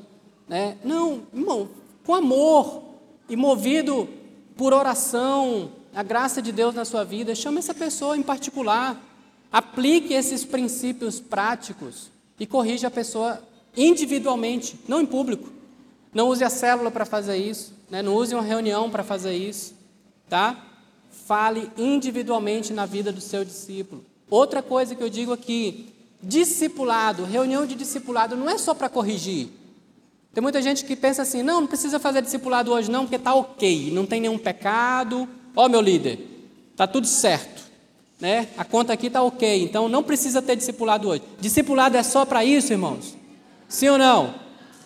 né? 0.48 0.76
Não, 0.84 1.22
irmão, 1.32 1.68
com 2.06 2.14
amor 2.14 2.84
e 3.28 3.34
movido 3.34 4.08
por 4.56 4.72
oração, 4.72 5.72
a 5.92 6.04
graça 6.04 6.40
de 6.40 6.52
Deus 6.52 6.72
na 6.72 6.84
sua 6.84 7.02
vida, 7.02 7.34
chame 7.34 7.58
essa 7.58 7.74
pessoa 7.74 8.16
em 8.16 8.22
particular, 8.22 9.02
aplique 9.50 10.14
esses 10.14 10.44
princípios 10.44 11.18
práticos 11.18 12.12
e 12.38 12.46
corrija 12.46 12.86
a 12.86 12.90
pessoa 12.90 13.42
individualmente, 13.76 14.78
não 14.86 15.00
em 15.00 15.06
público. 15.06 15.50
Não 16.14 16.28
use 16.28 16.44
a 16.44 16.48
célula 16.48 16.92
para 16.92 17.04
fazer 17.04 17.36
isso, 17.36 17.74
né? 17.90 18.00
não 18.02 18.14
use 18.14 18.34
uma 18.34 18.42
reunião 18.42 18.88
para 18.88 19.02
fazer 19.02 19.34
isso, 19.34 19.74
tá? 20.28 20.64
Fale 21.10 21.70
individualmente 21.76 22.72
na 22.72 22.86
vida 22.86 23.10
do 23.10 23.20
seu 23.20 23.44
discípulo. 23.44 24.04
Outra 24.30 24.62
coisa 24.62 24.94
que 24.94 25.02
eu 25.02 25.10
digo 25.10 25.32
aqui, 25.32 25.92
discipulado, 26.22 27.24
reunião 27.24 27.66
de 27.66 27.74
discipulado 27.74 28.36
não 28.36 28.48
é 28.48 28.56
só 28.56 28.74
para 28.74 28.88
corrigir. 28.88 29.48
Tem 30.36 30.42
muita 30.42 30.60
gente 30.60 30.84
que 30.84 30.94
pensa 30.94 31.22
assim, 31.22 31.42
não, 31.42 31.62
não 31.62 31.66
precisa 31.66 31.98
fazer 31.98 32.20
discipulado 32.20 32.70
hoje 32.70 32.90
não, 32.90 33.04
porque 33.04 33.16
está 33.16 33.34
ok, 33.34 33.90
não 33.90 34.04
tem 34.04 34.20
nenhum 34.20 34.36
pecado. 34.36 35.26
Ó, 35.56 35.64
oh, 35.64 35.68
meu 35.70 35.80
líder, 35.80 36.20
está 36.72 36.86
tudo 36.86 37.06
certo, 37.06 37.64
né? 38.20 38.46
A 38.54 38.62
conta 38.62 38.92
aqui 38.92 39.06
está 39.06 39.22
ok, 39.22 39.64
então 39.64 39.88
não 39.88 40.02
precisa 40.02 40.42
ter 40.42 40.54
discipulado 40.54 41.08
hoje. 41.08 41.22
Discipulado 41.40 41.96
é 41.96 42.02
só 42.02 42.26
para 42.26 42.44
isso, 42.44 42.70
irmãos? 42.70 43.16
Sim 43.66 43.88
ou 43.88 43.96
não? 43.96 44.34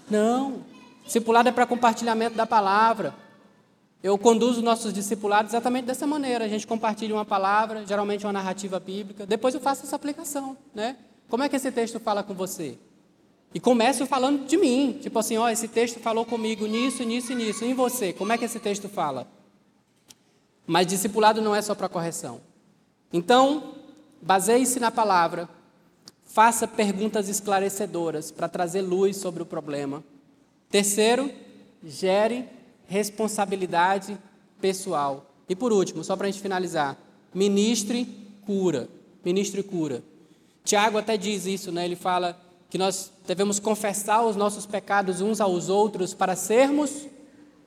Não. 0.08 0.64
Discipulado 1.04 1.48
é 1.48 1.52
para 1.52 1.66
compartilhamento 1.66 2.36
da 2.36 2.46
palavra. 2.46 3.12
Eu 4.04 4.16
conduzo 4.16 4.62
nossos 4.62 4.92
discipulados 4.92 5.50
exatamente 5.50 5.86
dessa 5.86 6.06
maneira. 6.06 6.44
A 6.44 6.48
gente 6.48 6.64
compartilha 6.64 7.12
uma 7.12 7.24
palavra, 7.24 7.84
geralmente 7.84 8.24
uma 8.24 8.32
narrativa 8.32 8.78
bíblica. 8.78 9.26
Depois 9.26 9.52
eu 9.52 9.60
faço 9.60 9.82
essa 9.82 9.96
aplicação, 9.96 10.56
né? 10.72 10.94
Como 11.28 11.42
é 11.42 11.48
que 11.48 11.56
esse 11.56 11.72
texto 11.72 11.98
fala 11.98 12.22
com 12.22 12.34
você? 12.34 12.78
E 13.52 13.58
começo 13.58 14.06
falando 14.06 14.46
de 14.46 14.56
mim, 14.56 14.98
tipo 15.00 15.18
assim, 15.18 15.36
ó, 15.36 15.48
esse 15.48 15.66
texto 15.68 15.98
falou 16.00 16.24
comigo 16.24 16.66
nisso, 16.66 17.02
nisso 17.02 17.32
e 17.32 17.34
nisso. 17.34 17.64
E 17.64 17.70
em 17.70 17.74
você, 17.74 18.12
como 18.12 18.32
é 18.32 18.38
que 18.38 18.44
esse 18.44 18.60
texto 18.60 18.88
fala? 18.88 19.26
Mas 20.66 20.86
discipulado 20.86 21.42
não 21.42 21.54
é 21.54 21.60
só 21.60 21.74
para 21.74 21.88
correção. 21.88 22.40
Então, 23.12 23.74
baseie-se 24.22 24.78
na 24.78 24.90
palavra, 24.90 25.48
faça 26.24 26.68
perguntas 26.68 27.28
esclarecedoras 27.28 28.30
para 28.30 28.48
trazer 28.48 28.82
luz 28.82 29.16
sobre 29.16 29.42
o 29.42 29.46
problema 29.46 30.04
Terceiro, 30.70 31.28
gere 31.84 32.44
responsabilidade 32.86 34.16
pessoal. 34.60 35.26
E 35.48 35.56
por 35.56 35.72
último, 35.72 36.04
só 36.04 36.16
para 36.16 36.28
a 36.28 36.30
gente 36.30 36.40
finalizar, 36.40 36.96
ministre 37.34 38.06
cura. 38.46 38.88
Ministre 39.24 39.64
cura. 39.64 40.02
Tiago 40.64 40.96
até 40.96 41.16
diz 41.16 41.44
isso, 41.44 41.72
né? 41.72 41.84
Ele 41.84 41.96
fala 41.96 42.40
que 42.70 42.78
nós 42.78 43.10
devemos 43.30 43.60
confessar 43.60 44.26
os 44.26 44.34
nossos 44.34 44.66
pecados 44.66 45.20
uns 45.20 45.40
aos 45.40 45.68
outros 45.68 46.12
para 46.12 46.34
sermos 46.34 47.06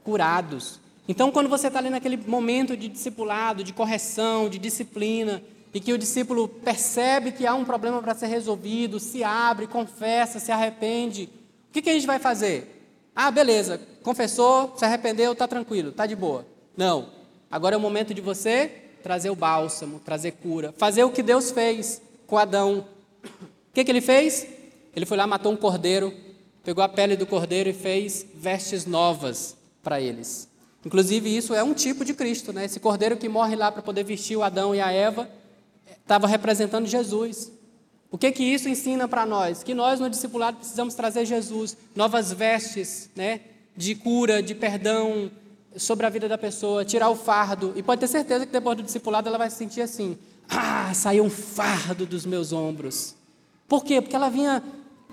curados. 0.03 0.77
Então, 1.07 1.31
quando 1.31 1.47
você 1.47 1.67
está 1.67 1.79
ali 1.79 1.89
naquele 1.89 2.17
momento 2.17 2.75
de 2.75 2.89
discipulado, 2.89 3.63
de 3.63 3.71
correção, 3.71 4.49
de 4.49 4.59
disciplina, 4.59 5.41
e 5.73 5.79
que 5.79 5.93
o 5.93 5.97
discípulo 5.97 6.49
percebe 6.49 7.31
que 7.31 7.47
há 7.47 7.53
um 7.55 7.63
problema 7.63 8.01
para 8.01 8.13
ser 8.13 8.27
resolvido, 8.27 8.99
se 8.99 9.23
abre, 9.23 9.65
confessa, 9.65 10.37
se 10.37 10.51
arrepende, 10.51 11.29
o 11.69 11.71
que, 11.71 11.81
que 11.81 11.89
a 11.89 11.93
gente 11.93 12.05
vai 12.05 12.19
fazer? 12.19 12.85
Ah, 13.15 13.31
beleza, 13.31 13.79
confessou, 14.03 14.73
se 14.75 14.83
arrependeu, 14.83 15.31
está 15.31 15.47
tranquilo, 15.47 15.91
está 15.91 16.05
de 16.05 16.13
boa. 16.17 16.45
Não. 16.75 17.07
Agora 17.49 17.75
é 17.75 17.77
o 17.77 17.81
momento 17.81 18.13
de 18.13 18.19
você 18.19 18.69
trazer 19.01 19.29
o 19.29 19.35
bálsamo, 19.35 20.01
trazer 20.01 20.33
cura, 20.33 20.73
fazer 20.77 21.05
o 21.05 21.09
que 21.09 21.23
Deus 21.23 21.51
fez 21.51 22.01
com 22.27 22.37
Adão. 22.37 22.85
O 23.23 23.73
que, 23.73 23.85
que 23.85 23.91
ele 23.91 24.01
fez? 24.01 24.61
Ele 24.95 25.05
foi 25.05 25.17
lá, 25.17 25.25
matou 25.25 25.51
um 25.51 25.57
cordeiro, 25.57 26.13
pegou 26.63 26.83
a 26.83 26.89
pele 26.89 27.15
do 27.15 27.25
cordeiro 27.25 27.69
e 27.69 27.73
fez 27.73 28.25
vestes 28.35 28.85
novas 28.85 29.57
para 29.81 29.99
eles. 29.99 30.47
Inclusive, 30.85 31.35
isso 31.35 31.53
é 31.53 31.63
um 31.63 31.73
tipo 31.73 32.03
de 32.03 32.13
Cristo, 32.13 32.51
né? 32.51 32.65
Esse 32.65 32.79
cordeiro 32.79 33.17
que 33.17 33.29
morre 33.29 33.55
lá 33.55 33.71
para 33.71 33.81
poder 33.81 34.03
vestir 34.03 34.35
o 34.35 34.43
Adão 34.43 34.75
e 34.75 34.81
a 34.81 34.91
Eva 34.91 35.29
estava 36.01 36.27
representando 36.27 36.85
Jesus. 36.85 37.51
O 38.11 38.17
que 38.17 38.31
que 38.31 38.43
isso 38.43 38.69
ensina 38.69 39.07
para 39.07 39.25
nós? 39.25 39.63
Que 39.63 39.73
nós 39.73 39.99
no 39.99 40.09
discipulado 40.09 40.57
precisamos 40.57 40.93
trazer 40.93 41.25
Jesus, 41.25 41.75
novas 41.95 42.31
vestes, 42.31 43.09
né, 43.15 43.39
de 43.75 43.95
cura, 43.95 44.43
de 44.43 44.53
perdão 44.53 45.31
sobre 45.75 46.05
a 46.05 46.09
vida 46.09 46.27
da 46.27 46.37
pessoa, 46.37 46.85
tirar 46.85 47.09
o 47.09 47.15
fardo. 47.15 47.73
E 47.75 47.81
pode 47.81 48.01
ter 48.01 48.07
certeza 48.07 48.45
que 48.45 48.51
depois 48.51 48.77
do 48.77 48.83
discipulado 48.83 49.27
ela 49.27 49.37
vai 49.37 49.49
se 49.49 49.55
sentir 49.55 49.81
assim: 49.81 50.17
"Ah, 50.47 50.93
saiu 50.93 51.23
um 51.23 51.29
fardo 51.29 52.05
dos 52.05 52.25
meus 52.25 52.51
ombros". 52.51 53.15
Por 53.67 53.83
quê? 53.83 54.01
Porque 54.01 54.15
ela 54.15 54.29
vinha 54.29 54.61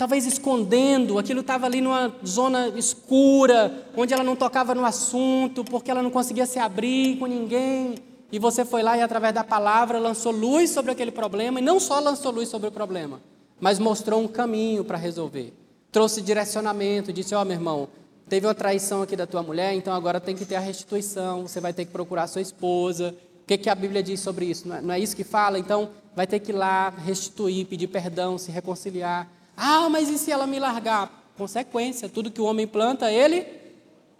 talvez 0.00 0.24
escondendo, 0.24 1.18
aquilo 1.18 1.42
estava 1.42 1.66
ali 1.66 1.82
numa 1.82 2.10
zona 2.26 2.68
escura, 2.68 3.84
onde 3.94 4.14
ela 4.14 4.24
não 4.24 4.34
tocava 4.34 4.74
no 4.74 4.82
assunto, 4.82 5.62
porque 5.62 5.90
ela 5.90 6.02
não 6.02 6.08
conseguia 6.10 6.46
se 6.46 6.58
abrir 6.58 7.18
com 7.18 7.26
ninguém. 7.26 7.96
E 8.32 8.38
você 8.38 8.64
foi 8.64 8.82
lá 8.82 8.96
e, 8.96 9.02
através 9.02 9.34
da 9.34 9.44
palavra, 9.44 9.98
lançou 9.98 10.32
luz 10.32 10.70
sobre 10.70 10.90
aquele 10.90 11.10
problema, 11.10 11.60
e 11.60 11.62
não 11.62 11.78
só 11.78 12.00
lançou 12.00 12.32
luz 12.32 12.48
sobre 12.48 12.70
o 12.70 12.72
problema, 12.72 13.20
mas 13.60 13.78
mostrou 13.78 14.22
um 14.22 14.26
caminho 14.26 14.82
para 14.82 14.96
resolver. 14.96 15.52
Trouxe 15.92 16.22
direcionamento, 16.22 17.12
disse: 17.12 17.34
Ó, 17.34 17.42
oh, 17.42 17.44
meu 17.44 17.56
irmão, 17.56 17.86
teve 18.26 18.46
uma 18.46 18.54
traição 18.54 19.02
aqui 19.02 19.14
da 19.14 19.26
tua 19.26 19.42
mulher, 19.42 19.74
então 19.74 19.92
agora 19.92 20.18
tem 20.18 20.34
que 20.34 20.46
ter 20.46 20.56
a 20.56 20.60
restituição, 20.60 21.42
você 21.42 21.60
vai 21.60 21.74
ter 21.74 21.84
que 21.84 21.92
procurar 21.92 22.26
sua 22.26 22.40
esposa. 22.40 23.14
O 23.42 23.46
que, 23.46 23.58
que 23.58 23.68
a 23.68 23.74
Bíblia 23.74 24.02
diz 24.02 24.20
sobre 24.20 24.46
isso? 24.46 24.66
Não 24.66 24.76
é, 24.76 24.80
não 24.80 24.94
é 24.94 24.98
isso 24.98 25.14
que 25.14 25.24
fala? 25.24 25.58
Então, 25.58 25.90
vai 26.16 26.26
ter 26.26 26.38
que 26.38 26.52
ir 26.52 26.54
lá 26.54 26.88
restituir, 26.88 27.66
pedir 27.66 27.88
perdão, 27.88 28.38
se 28.38 28.50
reconciliar. 28.50 29.28
Ah, 29.62 29.90
mas 29.90 30.08
e 30.08 30.16
se 30.16 30.32
ela 30.32 30.46
me 30.46 30.58
largar? 30.58 31.32
Consequência, 31.36 32.08
tudo 32.08 32.30
que 32.30 32.40
o 32.40 32.46
homem 32.46 32.66
planta, 32.66 33.12
ele, 33.12 33.46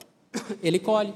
ele 0.63 0.79
colhe. 0.79 1.15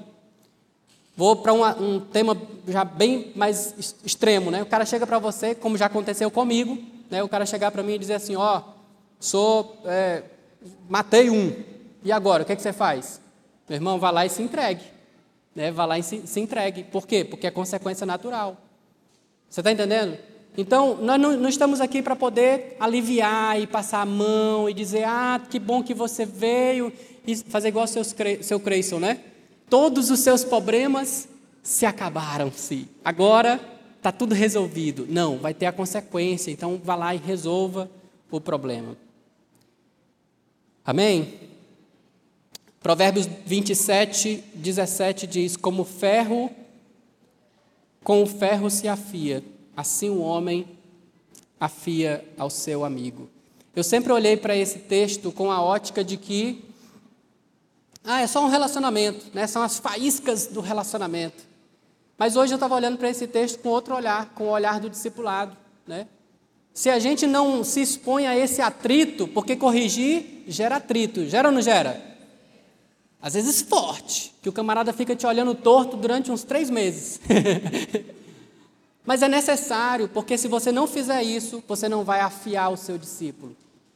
Vou 1.15 1.37
para 1.37 1.53
um 1.53 2.01
tema 2.01 2.35
já 2.67 2.85
bem 2.85 3.33
mais 3.37 3.95
extremo, 4.03 4.51
né? 4.51 4.63
O 4.63 4.67
cara 4.67 4.87
chega 4.87 5.07
para 5.07 5.19
você, 5.19 5.55
como 5.55 5.77
já 5.77 5.87
aconteceu 5.87 6.31
comigo, 6.31 6.83
né? 7.11 7.23
O 7.23 7.29
cara 7.29 7.45
chegar 7.45 7.71
para 7.71 7.83
mim 7.83 7.93
e 7.93 7.99
dizer 7.99 8.15
assim, 8.15 8.35
ó, 8.35 8.61
oh, 8.61 8.63
sou, 9.21 9.77
é, 9.85 10.23
matei 10.89 11.29
um, 11.29 11.55
e 12.03 12.11
agora, 12.11 12.45
o 12.45 12.47
que, 12.47 12.53
é 12.53 12.57
que 12.57 12.63
você 12.63 12.73
faz? 12.73 13.21
Meu 13.69 13.77
irmão, 13.77 13.99
vá 13.99 14.11
lá 14.11 14.25
e 14.25 14.31
se 14.31 14.43
entregue, 14.43 14.85
né? 15.55 15.71
Vá 15.71 15.85
lá 15.85 15.99
e 15.99 16.03
se, 16.03 16.27
se 16.27 16.41
entregue. 16.41 16.83
Por 16.85 17.07
quê? 17.07 17.25
Porque 17.25 17.47
é 17.47 17.51
consequência 17.51 18.07
natural. 18.07 18.57
Você 19.51 19.61
está 19.61 19.71
entendendo? 19.71 20.19
Então, 20.57 20.97
nós 20.97 21.21
não, 21.21 21.37
não 21.37 21.49
estamos 21.49 21.81
aqui 21.81 22.01
para 22.01 22.15
poder 22.15 22.77
aliviar 22.79 23.61
e 23.61 23.67
passar 23.67 24.03
a 24.03 24.07
mão 24.07 24.69
e 24.69 24.75
dizer, 24.75 25.05
ah, 25.05 25.41
que 25.51 25.59
bom 25.59 25.83
que 25.83 25.95
você 25.95 26.25
veio, 26.25 26.93
e 27.27 27.35
fazer 27.37 27.69
igual 27.69 27.87
seus, 27.87 28.15
seu 28.43 28.61
Creyson, 28.61 28.99
né? 28.99 29.21
todos 29.69 30.11
os 30.11 30.21
seus 30.21 30.45
problemas 30.45 31.29
se 31.63 31.87
acabaram-se. 31.87 32.89
Agora 33.05 33.61
está 33.97 34.13
tudo 34.13 34.35
resolvido. 34.35 35.07
Não, 35.09 35.39
vai 35.39 35.55
ter 35.55 35.67
a 35.67 35.73
consequência. 35.73 36.51
Então 36.51 36.81
vá 36.83 36.95
lá 36.95 37.15
e 37.15 37.19
resolva 37.19 37.91
o 38.31 38.41
problema. 38.41 38.97
Amém? 40.85 41.35
Provérbios 42.81 43.27
27, 43.47 44.45
17 44.55 45.27
diz: 45.27 45.57
Como 45.57 45.85
ferro, 45.85 46.51
com 48.03 48.23
o 48.23 48.27
ferro 48.27 48.69
se 48.71 48.87
afia, 48.87 49.43
assim 49.77 50.09
o 50.09 50.21
homem 50.21 50.69
afia 51.59 52.25
ao 52.39 52.51
seu 52.51 52.85
amigo. 52.85 53.29
Eu 53.75 53.83
sempre 53.83 54.13
olhei 54.13 54.37
para 54.37 54.57
esse 54.57 54.81
texto 54.81 55.33
com 55.33 55.51
a 55.51 55.63
ótica 55.63 56.05
de 56.05 56.17
que 56.17 56.65
ah, 58.05 58.21
é 58.21 58.27
só 58.27 58.45
um 58.45 58.49
relacionamento, 58.49 59.27
né? 59.33 59.47
são 59.47 59.63
as 59.63 59.79
faíscas 59.79 60.47
do 60.47 60.61
relacionamento. 60.61 61.43
Mas 62.19 62.37
hoje 62.37 62.53
eu 62.53 62.57
estava 62.57 62.75
olhando 62.75 62.99
para 62.99 63.09
esse 63.09 63.27
texto 63.27 63.59
com 63.61 63.71
outro 63.71 63.95
olhar, 63.95 64.27
com 64.35 64.45
o 64.45 64.51
olhar 64.51 64.79
do 64.79 64.91
discipulado. 64.91 65.57
Né? 65.87 66.07
Se 66.73 66.91
a 66.91 66.99
gente 66.99 67.27
não 67.27 67.65
se 67.65 67.81
expõe 67.81 68.27
a 68.27 68.37
esse 68.37 68.61
atrito, 68.61 69.27
porque 69.27 69.57
corrigir 69.57 70.45
gera 70.47 70.77
atrito, 70.77 71.27
gera 71.27 71.49
ou 71.49 71.55
não 71.55 71.63
gera? 71.63 72.15
Às 73.21 73.35
vezes 73.35 73.63
forte, 73.63 74.35
que 74.43 74.51
o 74.51 74.53
camarada 74.53 74.93
fica 74.93 75.17
te 75.17 75.27
olhando 75.27 75.55
torto 75.55 75.97
durante 75.97 76.31
uns 76.31 76.45
três 76.45 76.69
meses. 76.69 77.19
Mas 79.05 79.23
é 79.23 79.29
necessário, 79.29 80.09
porque 80.09 80.39
se 80.39 80.49
você 80.49 80.73
não 80.73 80.87
fizer 80.87 81.23
isso, 81.23 81.63
você 81.69 81.89
não 81.89 82.05
vai 82.05 82.21
afiar 82.21 82.71
o 82.73 82.77
seu 82.77 82.97
discípulo. 82.97 83.55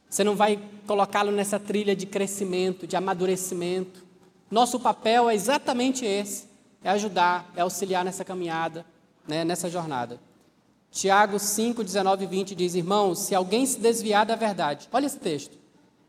Você 0.09 0.23
não 0.23 0.37
vai 0.37 0.59
colocá-lo 0.87 1.33
nessa 1.33 1.59
trilha 1.59 1.97
de 1.97 2.07
crescimento, 2.07 2.87
de 2.87 2.97
amadurecimento. 2.97 4.05
Nosso 4.51 4.79
papel 4.79 5.29
é 5.31 5.35
exatamente 5.35 6.05
esse: 6.05 6.47
é 6.83 6.91
ajudar, 6.91 7.51
é 7.57 7.63
auxiliar 7.63 8.05
nessa 8.05 8.25
caminhada, 8.25 8.85
né, 9.27 9.45
nessa 9.45 9.69
jornada. 9.71 10.21
Tiago 10.91 11.39
5, 11.39 11.85
19 11.85 12.25
e 12.25 12.27
20 12.27 12.55
diz: 12.55 12.75
Irmãos, 12.75 13.21
se 13.21 13.35
alguém 13.35 13.65
se 13.67 13.79
desviar 13.79 14.27
da 14.27 14.37
verdade, 14.37 14.89
olha 14.93 15.07
esse 15.07 15.19
texto. 15.19 15.59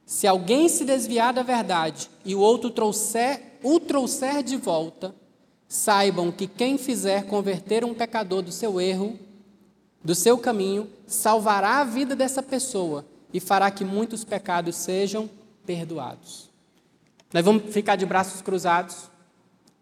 Se 0.05 0.25
alguém 0.25 0.67
se 0.67 0.85
desviar 0.85 1.33
da 1.33 1.43
verdade 1.43 2.09
e 2.25 2.33
o 2.33 2.39
outro 2.39 2.71
trouxer, 2.71 3.59
o 3.61 3.79
trouxer 3.79 4.41
de 4.41 4.57
volta, 4.57 5.13
saibam 5.69 6.31
que 6.31 6.47
quem 6.47 6.79
fizer 6.79 7.27
converter 7.27 7.85
um 7.85 7.93
pecador 7.93 8.41
do 8.41 8.51
seu 8.51 8.81
erro, 8.81 9.19
do 10.03 10.15
seu 10.15 10.35
caminho, 10.39 10.89
salvará 11.05 11.77
a 11.77 11.83
vida 11.83 12.15
dessa 12.15 12.41
pessoa 12.41 13.05
e 13.31 13.39
fará 13.39 13.69
que 13.69 13.85
muitos 13.85 14.23
pecados 14.23 14.75
sejam 14.75 15.29
perdoados. 15.67 16.49
Nós 17.31 17.45
vamos 17.45 17.71
ficar 17.71 17.95
de 17.95 18.05
braços 18.05 18.41
cruzados, 18.41 19.11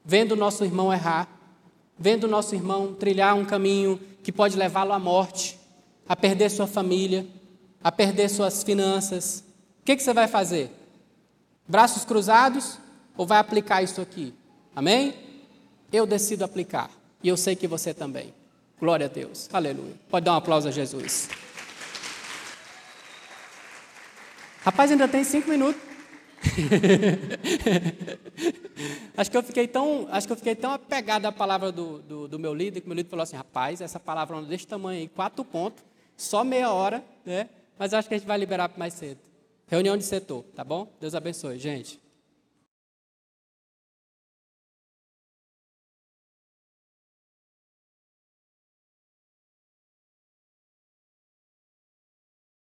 vendo 0.03 0.33
o 0.33 0.35
nosso 0.35 0.65
irmão 0.65 0.91
errar, 0.91 1.29
vendo 1.97 2.25
o 2.25 2.27
nosso 2.27 2.53
irmão 2.53 2.93
trilhar 2.93 3.33
um 3.35 3.45
caminho 3.45 3.97
que 4.21 4.31
pode 4.31 4.57
levá-lo 4.57 4.91
à 4.91 4.99
morte, 4.99 5.57
a 6.07 6.17
perder 6.17 6.49
sua 6.49 6.67
família, 6.67 7.25
a 7.81 7.89
perder 7.93 8.27
suas 8.27 8.61
finanças. 8.61 9.41
O 9.81 9.85
que, 9.85 9.95
que 9.95 10.03
você 10.03 10.13
vai 10.13 10.27
fazer? 10.27 10.69
Braços 11.65 12.03
cruzados 12.03 12.77
ou 13.15 13.25
vai 13.25 13.37
aplicar 13.37 13.81
isso 13.81 14.01
aqui? 14.01 14.33
Amém? 14.75 15.26
Eu 15.91 16.05
decido 16.05 16.43
aplicar. 16.43 16.91
E 17.23 17.29
eu 17.29 17.37
sei 17.37 17.55
que 17.55 17.67
você 17.67 17.93
também. 17.93 18.33
Glória 18.79 19.07
a 19.07 19.09
Deus. 19.09 19.49
Aleluia. 19.51 19.95
Pode 20.09 20.25
dar 20.25 20.33
um 20.33 20.37
aplauso 20.37 20.67
a 20.67 20.71
Jesus. 20.71 21.29
Rapaz, 24.61 24.91
ainda 24.91 25.07
tem 25.07 25.23
cinco 25.23 25.49
minutos. 25.49 25.81
acho 29.17 29.31
que 29.31 29.37
eu 29.37 29.43
fiquei 29.43 29.67
tão, 29.67 30.07
acho 30.11 30.27
que 30.27 30.33
eu 30.33 30.37
fiquei 30.37 30.53
tão 30.55 30.71
apegado 30.71 31.25
à 31.25 31.31
palavra 31.31 31.71
do, 31.71 31.97
do, 31.99 32.27
do 32.27 32.37
meu 32.37 32.53
líder, 32.53 32.81
que 32.81 32.87
meu 32.87 32.95
líder 32.95 33.09
falou 33.09 33.23
assim, 33.23 33.35
rapaz, 33.35 33.81
essa 33.81 33.99
palavra 33.99 34.39
desse 34.43 34.67
tamanho 34.67 34.99
aí, 34.99 35.07
quatro 35.07 35.43
pontos, 35.43 35.83
só 36.15 36.43
meia 36.43 36.71
hora, 36.71 37.03
né? 37.25 37.49
Mas 37.79 37.91
acho 37.93 38.07
que 38.07 38.13
a 38.13 38.17
gente 38.17 38.27
vai 38.27 38.37
liberar 38.37 38.69
mais 38.77 38.93
cedo. 38.93 39.17
Reunião 39.67 39.97
de 39.97 40.03
setor, 40.03 40.43
tá 40.55 40.63
bom? 40.63 40.87
Deus 40.99 41.15
abençoe, 41.15 41.57
gente. 41.57 41.99